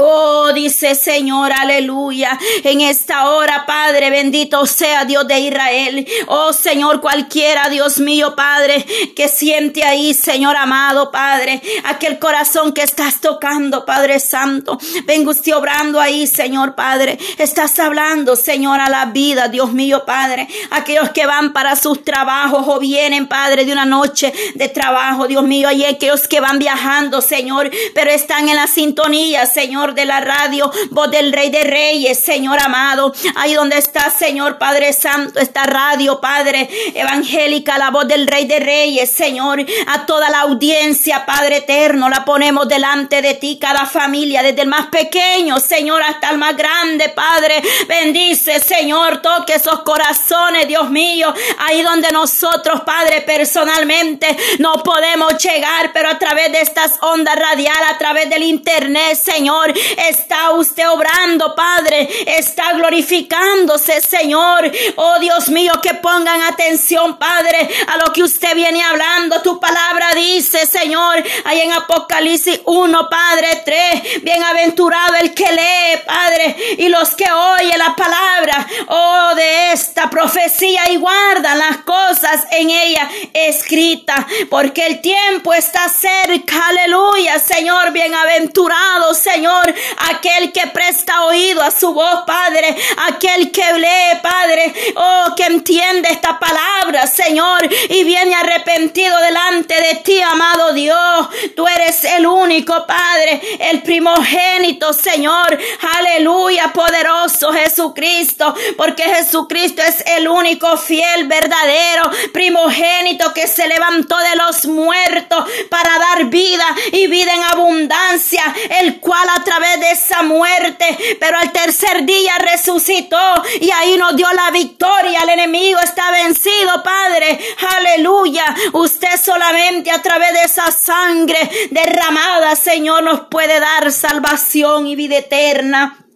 Oh, 0.00 0.52
dice 0.52 0.94
Señor, 0.94 1.52
aleluya. 1.52 2.38
En 2.62 2.80
esta 2.80 3.30
hora, 3.30 3.66
Padre, 3.66 4.10
bendito 4.10 4.64
sea 4.64 5.04
Dios 5.04 5.26
de 5.26 5.40
Israel. 5.40 6.06
Oh, 6.28 6.52
Señor, 6.52 7.00
cualquiera, 7.00 7.68
Dios 7.68 7.98
mío, 7.98 8.36
Padre, 8.36 8.86
que 9.16 9.26
siente 9.26 9.82
ahí, 9.84 10.14
Señor 10.14 10.56
amado, 10.56 11.10
Padre, 11.10 11.60
aquel 11.84 12.20
corazón 12.20 12.72
que 12.72 12.82
estás 12.82 13.20
tocando, 13.20 13.84
Padre 13.84 14.20
Santo. 14.20 14.78
Venga 15.04 15.30
usted 15.30 15.56
obrando 15.56 16.00
ahí, 16.00 16.28
Señor, 16.28 16.76
Padre. 16.76 17.18
Estás 17.36 17.76
hablando, 17.80 18.36
Señor, 18.36 18.80
a 18.80 18.88
la 18.88 19.06
vida, 19.06 19.48
Dios 19.48 19.72
mío, 19.72 20.04
Padre. 20.06 20.46
Aquellos 20.70 21.10
que 21.10 21.26
van 21.26 21.52
para 21.52 21.74
sus 21.74 22.04
trabajos 22.04 22.64
o 22.68 22.78
vienen, 22.78 23.26
Padre, 23.26 23.64
de 23.64 23.72
una 23.72 23.84
noche 23.84 24.32
de 24.54 24.68
trabajo, 24.68 25.26
Dios 25.26 25.42
mío. 25.42 25.72
Y 25.72 25.84
aquellos 25.84 26.28
que 26.28 26.38
van 26.40 26.60
viajando, 26.60 27.20
Señor, 27.20 27.68
pero 27.94 28.12
están 28.12 28.48
en 28.48 28.54
la 28.54 28.68
sintonía, 28.68 29.44
Señor 29.46 29.87
de 29.94 30.04
la 30.04 30.20
radio, 30.20 30.70
voz 30.90 31.10
del 31.10 31.32
Rey 31.32 31.50
de 31.50 31.64
Reyes, 31.64 32.20
Señor 32.20 32.58
amado. 32.60 33.12
Ahí 33.36 33.54
donde 33.54 33.78
está, 33.78 34.10
Señor 34.10 34.58
Padre 34.58 34.92
Santo, 34.92 35.40
esta 35.40 35.64
radio, 35.64 36.20
Padre 36.20 36.68
evangélica, 36.94 37.78
la 37.78 37.90
voz 37.90 38.06
del 38.08 38.26
Rey 38.26 38.46
de 38.46 38.60
Reyes, 38.60 39.10
Señor. 39.10 39.64
A 39.86 40.06
toda 40.06 40.30
la 40.30 40.40
audiencia, 40.40 41.24
Padre 41.26 41.58
eterno, 41.58 42.08
la 42.08 42.24
ponemos 42.24 42.68
delante 42.68 43.22
de 43.22 43.34
ti, 43.34 43.58
cada 43.60 43.86
familia, 43.86 44.42
desde 44.42 44.62
el 44.62 44.68
más 44.68 44.86
pequeño, 44.86 45.60
Señor, 45.60 46.02
hasta 46.02 46.30
el 46.30 46.38
más 46.38 46.56
grande, 46.56 47.08
Padre. 47.10 47.62
Bendice, 47.88 48.60
Señor, 48.60 49.22
toque 49.22 49.54
esos 49.54 49.82
corazones, 49.82 50.68
Dios 50.68 50.90
mío. 50.90 51.32
Ahí 51.58 51.82
donde 51.82 52.10
nosotros, 52.10 52.82
Padre, 52.82 53.22
personalmente 53.22 54.36
no 54.58 54.82
podemos 54.82 55.36
llegar, 55.42 55.92
pero 55.92 56.10
a 56.10 56.18
través 56.18 56.52
de 56.52 56.60
estas 56.60 56.98
ondas 57.00 57.36
radiales, 57.36 57.90
a 57.90 57.98
través 57.98 58.28
del 58.30 58.42
internet, 58.42 59.16
Señor, 59.16 59.72
Está 60.08 60.50
usted 60.50 60.88
obrando, 60.88 61.54
Padre. 61.54 62.08
Está 62.26 62.72
glorificándose, 62.72 64.00
Señor. 64.00 64.70
Oh 64.96 65.18
Dios 65.18 65.48
mío, 65.48 65.72
que 65.82 65.94
pongan 65.94 66.42
atención, 66.42 67.18
Padre, 67.18 67.68
a 67.86 67.96
lo 67.98 68.12
que 68.12 68.22
usted 68.22 68.54
viene 68.54 68.82
hablando. 68.82 69.42
Tu 69.42 69.58
palabra 69.60 70.10
dice, 70.14 70.66
Señor, 70.66 71.22
ahí 71.44 71.60
en 71.60 71.72
Apocalipsis 71.72 72.60
1, 72.64 73.08
Padre 73.08 73.62
3. 73.64 74.22
Bienaventurado 74.22 75.14
el 75.20 75.34
que 75.34 75.50
lee, 75.52 76.02
Padre, 76.06 76.56
y 76.78 76.88
los 76.88 77.10
que 77.10 77.30
oyen 77.30 77.78
la 77.78 77.94
palabra, 77.94 78.66
oh, 78.88 79.34
de 79.34 79.72
esta 79.72 80.10
profecía 80.10 80.90
y 80.90 80.96
guardan 80.96 81.58
las 81.58 81.78
cosas 81.78 82.46
en 82.50 82.70
ella 82.70 83.08
escritas, 83.32 84.26
porque 84.50 84.86
el 84.86 85.00
tiempo 85.00 85.52
está 85.52 85.88
cerca. 85.88 86.68
Aleluya, 86.68 87.38
Señor, 87.38 87.92
bienaventurado, 87.92 89.14
Señor 89.14 89.67
aquel 90.10 90.52
que 90.52 90.66
presta 90.68 91.24
oído 91.24 91.62
a 91.62 91.70
su 91.70 91.92
voz, 91.92 92.22
Padre, 92.26 92.76
aquel 93.08 93.50
que 93.50 93.72
lee, 93.74 94.18
Padre, 94.22 94.74
oh, 94.96 95.34
que 95.36 95.44
entiende 95.44 96.08
esta 96.10 96.38
palabra, 96.38 97.06
Señor, 97.06 97.68
y 97.88 98.04
viene 98.04 98.34
arrepentido 98.34 99.18
delante 99.20 99.74
de 99.74 99.94
ti, 99.96 100.20
amado 100.22 100.72
Dios. 100.72 101.28
Tú 101.56 101.66
eres 101.66 102.04
el 102.04 102.26
único, 102.26 102.86
Padre, 102.86 103.40
el 103.60 103.82
primogénito, 103.82 104.92
Señor. 104.92 105.58
Aleluya, 105.98 106.72
poderoso 106.72 107.52
Jesucristo, 107.52 108.54
porque 108.76 109.02
Jesucristo 109.02 109.82
es 109.82 110.04
el 110.06 110.28
único 110.28 110.76
fiel, 110.76 111.26
verdadero, 111.26 112.10
primogénito 112.32 113.32
que 113.32 113.46
se 113.46 113.66
levantó 113.68 114.16
de 114.18 114.36
los 114.36 114.66
muertos 114.66 115.44
para 115.70 115.98
dar 115.98 116.24
vida 116.26 116.66
y 116.92 117.06
vida 117.06 117.34
en 117.34 117.42
abundancia, 117.44 118.42
el 118.80 119.00
cual 119.00 119.28
a 119.28 119.44
través 119.48 119.80
de 119.80 119.90
esa 119.92 120.22
muerte, 120.22 121.16
pero 121.18 121.38
al 121.38 121.50
tercer 121.52 122.04
día 122.04 122.34
resucitó 122.38 123.16
y 123.60 123.70
ahí 123.70 123.96
nos 123.96 124.14
dio 124.14 124.26
la 124.34 124.50
victoria. 124.50 125.20
El 125.22 125.30
enemigo 125.30 125.80
está 125.80 126.10
vencido, 126.10 126.82
Padre. 126.82 127.38
Aleluya. 127.78 128.44
Usted 128.74 129.18
solamente 129.22 129.90
a 129.90 130.02
través 130.02 130.34
de 130.34 130.42
esa 130.42 130.70
sangre 130.70 131.38
derramada, 131.70 132.54
Señor, 132.56 133.02
nos 133.04 133.20
puede 133.28 133.58
dar 133.58 133.90
salvación 133.90 134.86
y 134.86 134.96
vida 134.96 135.16
eterna. 135.16 136.07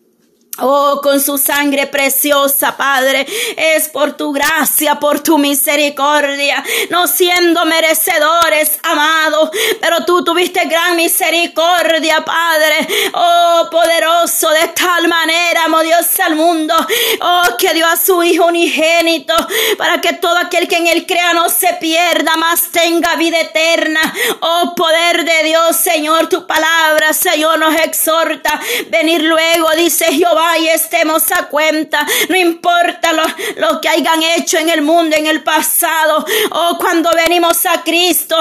Oh, 0.58 1.00
con 1.02 1.18
su 1.18 1.38
sangre 1.38 1.86
preciosa, 1.86 2.76
Padre, 2.76 3.26
es 3.56 3.88
por 3.88 4.12
tu 4.18 4.32
gracia, 4.32 5.00
por 5.00 5.20
tu 5.20 5.38
misericordia, 5.38 6.62
no 6.90 7.06
siendo 7.06 7.64
merecedores, 7.64 8.78
amado, 8.82 9.50
pero 9.80 10.04
tú 10.04 10.22
tuviste 10.22 10.66
gran 10.66 10.94
misericordia, 10.96 12.22
Padre. 12.22 12.86
Oh, 13.14 13.68
poderoso, 13.70 14.50
de 14.50 14.68
tal 14.68 15.08
manera 15.08 15.64
amó 15.64 15.80
Dios 15.80 16.06
al 16.20 16.36
mundo, 16.36 16.74
oh, 17.22 17.56
que 17.56 17.72
dio 17.72 17.86
a 17.86 17.96
su 17.96 18.22
Hijo 18.22 18.44
unigénito, 18.44 19.34
para 19.78 20.02
que 20.02 20.12
todo 20.12 20.36
aquel 20.36 20.68
que 20.68 20.76
en 20.76 20.86
él 20.86 21.06
crea 21.06 21.32
no 21.32 21.48
se 21.48 21.78
pierda, 21.80 22.36
más 22.36 22.70
tenga 22.70 23.16
vida 23.16 23.40
eterna. 23.40 24.00
Oh, 24.40 24.74
poder 24.76 25.24
de 25.24 25.44
Dios, 25.44 25.76
Señor, 25.76 26.28
tu 26.28 26.46
palabra, 26.46 27.14
Señor, 27.14 27.58
nos 27.58 27.74
exhorta. 27.74 28.60
Venir 28.88 29.22
luego, 29.22 29.70
dice 29.78 30.04
Jehová 30.12 30.41
y 30.58 30.68
estemos 30.68 31.30
a 31.32 31.46
cuenta. 31.46 32.06
No 32.28 32.36
importa 32.36 33.12
lo, 33.12 33.22
lo 33.56 33.80
que 33.80 33.88
hayan 33.88 34.22
hecho 34.22 34.58
en 34.58 34.68
el 34.68 34.82
mundo, 34.82 35.16
en 35.16 35.26
el 35.26 35.42
pasado. 35.42 36.24
O 36.50 36.78
cuando 36.78 37.10
venimos 37.14 37.64
a 37.66 37.82
Cristo, 37.82 38.36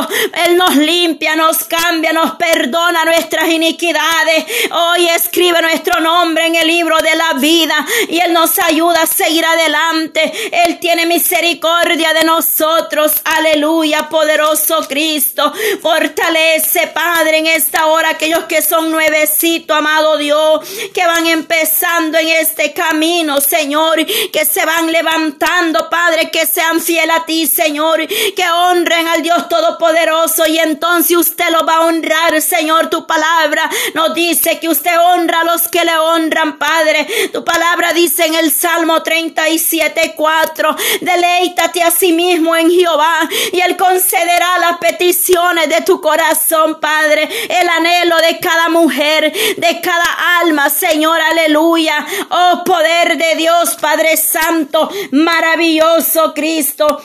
Él 0.45 0.57
nos 0.57 0.75
limpia, 0.75 1.35
nos 1.35 1.63
cambia, 1.63 2.11
nos 2.11 2.35
perdona 2.35 3.05
nuestras 3.05 3.49
iniquidades. 3.49 4.45
Hoy 4.71 5.07
escribe 5.07 5.61
nuestro 5.61 5.99
nombre 5.99 6.47
en 6.47 6.55
el 6.55 6.67
libro 6.67 6.97
de 6.97 7.15
la 7.15 7.33
vida 7.33 7.85
y 8.09 8.19
Él 8.19 8.33
nos 8.33 8.57
ayuda 8.59 9.03
a 9.03 9.07
seguir 9.07 9.45
adelante. 9.45 10.31
Él 10.65 10.79
tiene 10.79 11.05
misericordia 11.05 12.13
de 12.13 12.23
nosotros. 12.23 13.11
Aleluya, 13.23 14.09
poderoso 14.09 14.87
Cristo. 14.87 15.53
Fortalece, 15.81 16.87
Padre, 16.87 17.39
en 17.39 17.47
esta 17.47 17.85
hora 17.87 18.09
aquellos 18.09 18.45
que 18.45 18.61
son 18.61 18.91
nuevecitos, 18.91 19.77
amado 19.77 20.17
Dios, 20.17 20.61
que 20.93 21.05
van 21.05 21.25
a 21.25 21.31
empezar 21.31 21.90
en 21.99 22.29
este 22.29 22.71
camino, 22.73 23.41
Señor, 23.41 24.05
que 24.31 24.45
se 24.45 24.65
van 24.65 24.91
levantando, 24.91 25.89
Padre, 25.89 26.31
que 26.31 26.45
sean 26.45 26.79
fieles 26.79 27.15
a 27.15 27.25
ti, 27.25 27.45
Señor, 27.45 28.07
que 28.07 28.49
honren 28.49 29.07
al 29.09 29.21
Dios 29.21 29.49
Todopoderoso 29.49 30.47
y 30.47 30.57
entonces 30.57 31.17
usted 31.17 31.49
lo 31.49 31.65
va 31.65 31.75
a 31.75 31.81
honrar, 31.81 32.41
Señor. 32.41 32.89
Tu 32.89 33.05
palabra 33.05 33.69
nos 33.93 34.13
dice 34.13 34.59
que 34.59 34.69
usted 34.69 34.97
honra 34.99 35.41
a 35.41 35.43
los 35.43 35.67
que 35.67 35.83
le 35.83 35.97
honran, 35.97 36.57
Padre. 36.57 37.05
Tu 37.33 37.43
palabra 37.43 37.91
dice 37.91 38.25
en 38.25 38.35
el 38.35 38.51
Salmo 38.51 39.03
37, 39.03 40.13
4, 40.15 40.75
deleítate 41.01 41.83
a 41.83 41.91
sí 41.91 42.13
mismo 42.13 42.55
en 42.55 42.71
Jehová 42.71 43.27
y 43.51 43.59
Él 43.59 43.75
concederá 43.75 44.59
las 44.59 44.77
peticiones 44.77 45.67
de 45.67 45.81
tu 45.81 45.99
corazón, 45.99 46.79
Padre, 46.79 47.29
el 47.49 47.67
anhelo 47.67 48.15
de 48.17 48.39
cada 48.39 48.69
mujer, 48.69 49.31
de 49.57 49.81
cada 49.81 50.39
alma, 50.39 50.69
Señor, 50.69 51.19
aleluya. 51.19 51.80
Oh 52.29 52.63
poder 52.65 53.17
de 53.17 53.35
Dios, 53.35 53.75
Padre 53.79 54.17
Santo, 54.17 54.89
maravilloso 55.11 56.33
Cristo. 56.33 57.01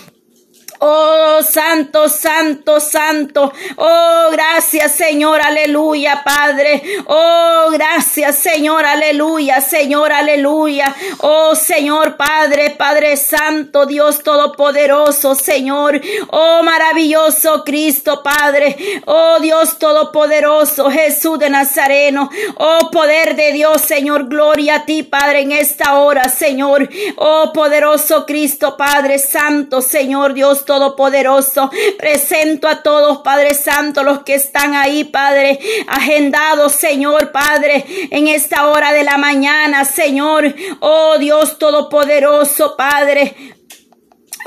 Oh, 0.78 1.40
santo, 1.42 2.08
santo, 2.08 2.80
santo. 2.80 3.52
Oh, 3.76 4.28
gracias, 4.30 4.92
Señor, 4.92 5.40
aleluya, 5.40 6.22
Padre. 6.22 6.82
Oh, 7.06 7.68
gracias, 7.72 8.36
Señor, 8.36 8.84
aleluya, 8.84 9.60
Señor, 9.60 10.12
aleluya. 10.12 10.94
Oh, 11.18 11.54
Señor, 11.54 12.16
Padre, 12.16 12.70
Padre 12.70 13.16
Santo, 13.16 13.86
Dios 13.86 14.22
Todopoderoso, 14.22 15.34
Señor. 15.34 16.00
Oh, 16.30 16.62
maravilloso 16.62 17.64
Cristo, 17.64 18.22
Padre. 18.22 18.76
Oh, 19.06 19.38
Dios 19.40 19.78
Todopoderoso, 19.78 20.90
Jesús 20.90 21.38
de 21.38 21.48
Nazareno. 21.48 22.28
Oh, 22.56 22.90
poder 22.90 23.34
de 23.34 23.52
Dios, 23.52 23.80
Señor, 23.80 24.28
gloria 24.28 24.76
a 24.76 24.84
ti, 24.84 25.02
Padre, 25.02 25.40
en 25.40 25.52
esta 25.52 25.98
hora, 26.00 26.28
Señor. 26.28 26.88
Oh, 27.16 27.50
poderoso 27.54 28.26
Cristo, 28.26 28.76
Padre 28.76 29.18
Santo, 29.18 29.80
Señor, 29.80 30.34
Dios 30.34 30.65
Todopoderoso. 30.66 31.70
Presento 31.98 32.68
a 32.68 32.82
todos, 32.82 33.18
Padre 33.18 33.54
Santo, 33.54 34.02
los 34.02 34.22
que 34.24 34.34
están 34.34 34.74
ahí, 34.74 35.04
Padre, 35.04 35.58
agendados, 35.86 36.72
Señor, 36.72 37.32
Padre, 37.32 37.86
en 38.10 38.28
esta 38.28 38.68
hora 38.68 38.92
de 38.92 39.04
la 39.04 39.16
mañana, 39.16 39.86
Señor. 39.86 40.54
Oh 40.80 41.16
Dios 41.18 41.58
Todopoderoso, 41.58 42.76
Padre. 42.76 43.55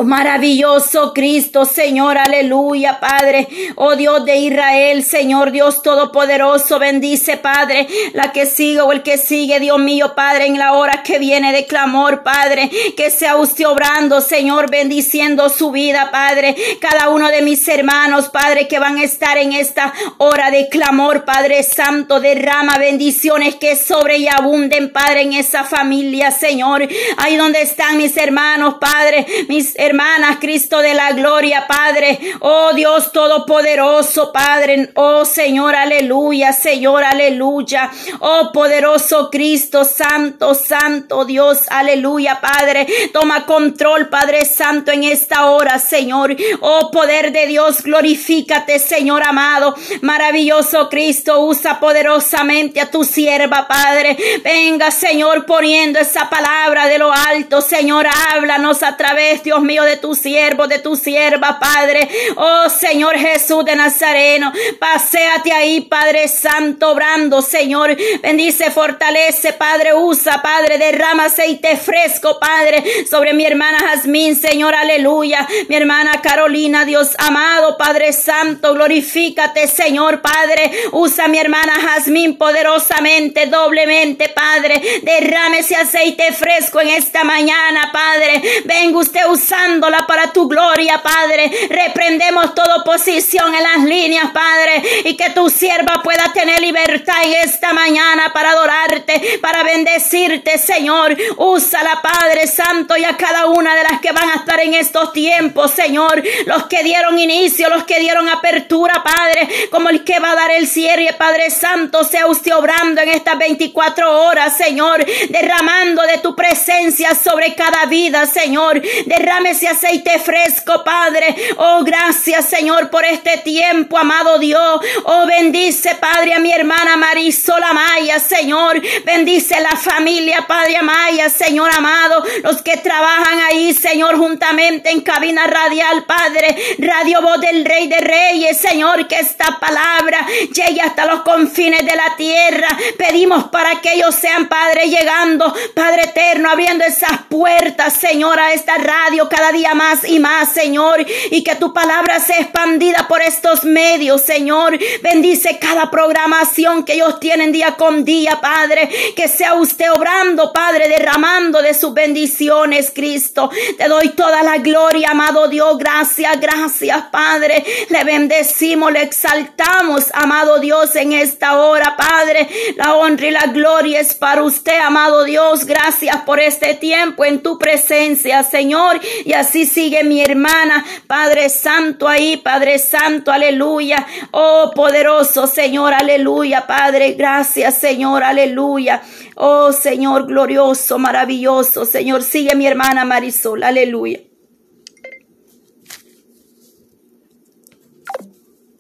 Maravilloso 0.03 1.13
Cristo, 1.13 1.65
Señor, 1.65 2.17
aleluya, 2.17 3.01
Padre. 3.01 3.49
Oh 3.75 3.97
Dios 3.97 4.23
de 4.23 4.37
Israel, 4.37 5.03
Señor 5.03 5.51
Dios 5.51 5.81
Todopoderoso, 5.81 6.79
bendice, 6.79 7.35
Padre, 7.35 7.85
la 8.13 8.31
que 8.31 8.45
sigue 8.45 8.79
o 8.79 8.93
el 8.93 9.03
que 9.03 9.17
sigue, 9.17 9.59
Dios 9.59 9.77
mío, 9.77 10.13
Padre, 10.15 10.45
en 10.45 10.57
la 10.57 10.71
hora 10.73 11.03
que 11.03 11.19
viene 11.19 11.51
de 11.51 11.65
clamor, 11.65 12.23
Padre, 12.23 12.71
que 12.95 13.09
sea 13.09 13.35
usted 13.35 13.67
obrando, 13.67 14.21
Señor, 14.21 14.71
bendiciendo 14.71 15.49
su 15.49 15.71
vida, 15.71 16.11
Padre. 16.11 16.55
Cada 16.79 17.09
uno 17.09 17.27
de 17.27 17.41
mis 17.41 17.67
hermanos, 17.67 18.29
Padre, 18.29 18.69
que 18.69 18.79
van 18.79 18.97
a 18.97 19.03
estar 19.03 19.37
en 19.37 19.51
esta 19.51 19.93
hora 20.17 20.49
de 20.49 20.69
clamor, 20.69 21.25
Padre 21.25 21.61
Santo, 21.63 22.21
derrama 22.21 22.77
bendiciones 22.77 23.55
que 23.55 23.75
sobre 23.75 24.17
y 24.17 24.29
abunden, 24.29 24.93
Padre, 24.93 25.23
en 25.23 25.33
esa 25.33 25.65
familia, 25.65 26.31
Señor. 26.31 26.87
Ahí 27.17 27.35
donde 27.35 27.61
están 27.61 27.97
mis 27.97 28.15
hermanos, 28.15 28.75
Padre, 28.79 29.25
mis 29.49 29.75
hermanos 29.75 29.88
hermanas, 29.89 30.37
Cristo 30.39 30.79
de 30.79 30.93
la 30.93 31.11
gloria, 31.13 31.65
Padre. 31.67 32.19
Oh 32.39 32.71
Dios 32.73 33.11
Todopoderoso, 33.11 34.31
Padre. 34.31 34.91
Oh 34.95 35.25
Señor, 35.25 35.75
aleluya, 35.75 36.53
Señor, 36.53 37.03
aleluya. 37.03 37.89
Oh 38.19 38.51
poderoso 38.53 39.29
Cristo, 39.31 39.83
Santo, 39.83 40.53
Santo 40.53 41.25
Dios, 41.25 41.61
aleluya, 41.69 42.39
Padre. 42.39 42.85
Toma 43.11 43.45
control, 43.45 44.09
Padre 44.09 44.45
Santo, 44.45 44.91
en 44.91 45.03
esta 45.03 45.49
hora, 45.49 45.79
Señor. 45.79 46.35
Oh 46.61 46.91
poder 46.91 47.31
de 47.31 47.47
Dios, 47.47 47.81
glorifícate, 47.83 48.79
Señor 48.79 49.23
amado. 49.23 49.75
Maravilloso 50.01 50.89
Cristo, 50.89 51.41
usa 51.41 51.79
poderosamente 51.79 52.79
a 52.79 52.91
tu 52.91 53.03
sierva, 53.03 53.67
Padre. 53.67 54.17
Venga, 54.43 54.91
Señor, 54.91 55.45
poniendo 55.45 55.99
esa 55.99 56.29
palabra 56.29 56.87
de 56.87 56.99
lo 56.99 57.11
alto, 57.11 57.61
Señor, 57.61 58.05
háblanos 58.07 58.83
a 58.83 58.95
través, 58.95 59.43
Dios 59.43 59.61
mío 59.61 59.78
de 59.83 59.97
tu 59.97 60.15
siervo, 60.15 60.67
de 60.67 60.79
tu 60.79 60.95
sierva, 60.95 61.59
Padre. 61.59 62.07
Oh 62.35 62.69
Señor 62.69 63.17
Jesús 63.17 63.65
de 63.65 63.75
Nazareno, 63.75 64.51
paséate 64.79 65.51
ahí, 65.51 65.81
Padre 65.81 66.27
Santo, 66.27 66.91
obrando, 66.91 67.41
Señor. 67.41 67.95
Bendice, 68.21 68.71
fortalece, 68.71 69.53
Padre, 69.53 69.93
usa, 69.93 70.41
Padre, 70.41 70.77
derrama 70.77 71.25
aceite 71.25 71.77
fresco, 71.77 72.39
Padre, 72.39 72.83
sobre 73.09 73.33
mi 73.33 73.45
hermana 73.45 73.79
Jazmín, 73.79 74.35
Señor, 74.35 74.75
aleluya. 74.75 75.47
Mi 75.67 75.75
hermana 75.75 76.21
Carolina, 76.21 76.85
Dios 76.85 77.11
amado, 77.17 77.77
Padre 77.77 78.13
Santo, 78.13 78.73
glorifícate, 78.73 79.67
Señor, 79.67 80.21
Padre. 80.21 80.71
Usa 80.91 81.27
mi 81.27 81.37
hermana 81.37 81.73
Jazmín 81.81 82.37
poderosamente, 82.37 83.47
doblemente, 83.47 84.29
Padre. 84.29 84.81
Derrame 85.03 85.59
ese 85.59 85.75
aceite 85.75 86.31
fresco 86.33 86.81
en 86.81 86.89
esta 86.89 87.23
mañana, 87.23 87.91
Padre. 87.91 88.41
Venga 88.65 88.99
usted 88.99 89.21
usando 89.29 89.68
para 90.07 90.31
tu 90.31 90.47
gloria, 90.47 91.01
Padre. 91.01 91.51
Reprendemos 91.69 92.55
toda 92.55 92.77
oposición 92.77 93.53
en 93.53 93.63
las 93.63 93.83
líneas, 93.83 94.31
Padre, 94.33 94.81
y 95.05 95.15
que 95.15 95.29
tu 95.29 95.49
sierva 95.49 96.01
pueda 96.03 96.31
tener 96.33 96.59
libertad 96.59 97.23
en 97.23 97.33
esta 97.47 97.73
mañana 97.73 98.33
para 98.33 98.51
adorarte, 98.51 99.39
para 99.41 99.63
bendecirte, 99.63 100.57
Señor. 100.57 101.15
Úsala, 101.37 102.01
Padre 102.01 102.47
Santo, 102.47 102.97
y 102.97 103.03
a 103.03 103.15
cada 103.15 103.47
una 103.47 103.75
de 103.75 103.83
las 103.83 104.01
que 104.01 104.11
van 104.11 104.29
a 104.29 104.35
estar 104.35 104.59
en 104.59 104.73
estos 104.73 105.13
tiempos, 105.13 105.71
Señor. 105.71 106.23
Los 106.45 106.65
que 106.65 106.83
dieron 106.83 107.19
inicio, 107.19 107.69
los 107.69 107.83
que 107.83 107.99
dieron 107.99 108.27
apertura, 108.27 109.03
Padre, 109.03 109.69
como 109.69 109.89
el 109.89 110.03
que 110.03 110.19
va 110.19 110.31
a 110.31 110.35
dar 110.35 110.51
el 110.51 110.67
cierre, 110.67 111.13
Padre 111.17 111.51
Santo, 111.51 112.03
sea 112.03 112.27
usted 112.27 112.55
obrando 112.55 113.01
en 113.01 113.09
estas 113.09 113.37
24 113.37 114.23
horas, 114.23 114.57
Señor, 114.57 115.05
derramando 115.29 116.01
de 116.03 116.17
tu 116.17 116.35
presencia 116.35 117.13
sobre 117.13 117.53
cada 117.55 117.85
vida, 117.85 118.25
Señor. 118.25 118.81
Derrame 119.05 119.48
ese 119.49 119.67
aceite 119.67 120.19
fresco, 120.19 120.83
Padre. 120.83 121.35
Oh, 121.57 121.83
gracias, 121.83 122.45
Señor, 122.45 122.89
por 122.89 123.05
este 123.05 123.37
tiempo, 123.39 123.97
amado 123.97 124.37
Dios. 124.39 124.81
Oh, 125.05 125.25
bendice, 125.25 125.95
Padre, 125.95 126.33
a 126.33 126.39
mi 126.39 126.51
hermana 126.51 126.95
Marisol 126.97 127.63
Amaya, 127.63 128.19
Señor. 128.19 128.81
Bendice 129.05 129.59
la 129.59 129.75
familia, 129.75 130.45
Padre 130.47 130.77
Amaya, 130.77 131.29
Señor 131.29 131.71
amado. 131.73 132.23
Los 132.43 132.61
que 132.61 132.77
trabajan 132.77 133.39
ahí, 133.49 133.73
Señor, 133.73 134.17
juntamente 134.17 134.91
en 134.91 135.01
cabina 135.01 135.47
radial, 135.47 136.05
Padre. 136.05 136.55
Radio 136.77 137.21
Voz 137.21 137.41
del 137.41 137.65
Rey 137.65 137.87
de 137.87 137.99
Reyes, 137.99 138.57
Señor, 138.57 139.07
que 139.07 139.19
esta 139.19 139.59
palabra 139.59 140.25
llegue 140.53 140.81
hasta 140.81 141.05
los 141.05 141.21
confines 141.21 141.85
de 141.85 141.95
la 141.95 142.15
tierra. 142.15 142.67
Pedimos 142.97 143.45
para 143.45 143.81
que 143.81 143.93
ellos 143.93 144.15
sean, 144.15 144.47
Padre, 144.47 144.89
llegando, 144.89 145.53
Padre 145.73 146.03
eterno, 146.03 146.49
abriendo 146.49 146.83
esas 146.83 147.23
puertas, 147.29 147.93
Señor, 147.93 148.39
a 148.39 148.53
esta 148.53 148.77
radio 148.77 149.29
cada 149.39 149.53
día 149.53 149.73
más 149.73 150.03
y 150.03 150.19
más, 150.19 150.51
Señor, 150.51 151.05
y 151.31 151.45
que 151.45 151.55
tu 151.55 151.73
palabra 151.73 152.19
sea 152.19 152.39
expandida 152.39 153.07
por 153.07 153.21
estos 153.21 153.63
medios, 153.63 154.19
Señor. 154.19 154.77
Bendice 155.01 155.57
cada 155.59 155.89
programación 155.89 156.83
que 156.83 156.95
ellos 156.95 157.21
tienen 157.21 157.53
día 157.53 157.77
con 157.77 158.03
día, 158.03 158.41
Padre. 158.41 158.89
Que 159.15 159.29
sea 159.29 159.53
usted 159.53 159.93
obrando, 159.93 160.51
Padre, 160.51 160.89
derramando 160.89 161.61
de 161.61 161.73
sus 161.73 161.93
bendiciones, 161.93 162.91
Cristo. 162.93 163.49
Te 163.77 163.87
doy 163.87 164.09
toda 164.09 164.43
la 164.43 164.57
gloria, 164.57 165.11
amado 165.11 165.47
Dios. 165.47 165.77
Gracias, 165.77 166.37
gracias, 166.41 167.03
Padre. 167.09 167.63
Le 167.87 168.03
bendecimos, 168.03 168.91
le 168.91 169.03
exaltamos, 169.03 170.07
amado 170.15 170.59
Dios, 170.59 170.97
en 170.97 171.13
esta 171.13 171.61
hora, 171.61 171.95
Padre. 171.95 172.49
La 172.75 172.95
honra 172.95 173.27
y 173.27 173.31
la 173.31 173.45
gloria 173.53 174.01
es 174.01 174.15
para 174.15 174.43
usted, 174.43 174.79
amado 174.81 175.23
Dios. 175.23 175.63
Gracias 175.63 176.17
por 176.23 176.41
este 176.41 176.73
tiempo 176.73 177.23
en 177.23 177.41
tu 177.41 177.57
presencia, 177.57 178.43
Señor. 178.43 178.99
Y 179.29 179.33
así 179.33 179.67
sigue 179.67 180.03
mi 180.03 180.21
hermana, 180.21 180.83
Padre 181.05 181.49
Santo 181.49 182.07
ahí, 182.07 182.37
Padre 182.37 182.79
Santo, 182.79 183.31
aleluya. 183.31 184.03
Oh, 184.31 184.71
poderoso 184.75 185.45
Señor, 185.45 185.93
aleluya, 185.93 186.65
Padre, 186.65 187.11
gracias 187.11 187.77
Señor, 187.77 188.23
aleluya. 188.23 189.03
Oh, 189.35 189.71
Señor, 189.71 190.25
glorioso, 190.25 190.97
maravilloso, 190.97 191.85
Señor, 191.85 192.23
sigue 192.23 192.55
mi 192.55 192.65
hermana 192.65 193.05
Marisol, 193.05 193.61
aleluya. 193.61 194.19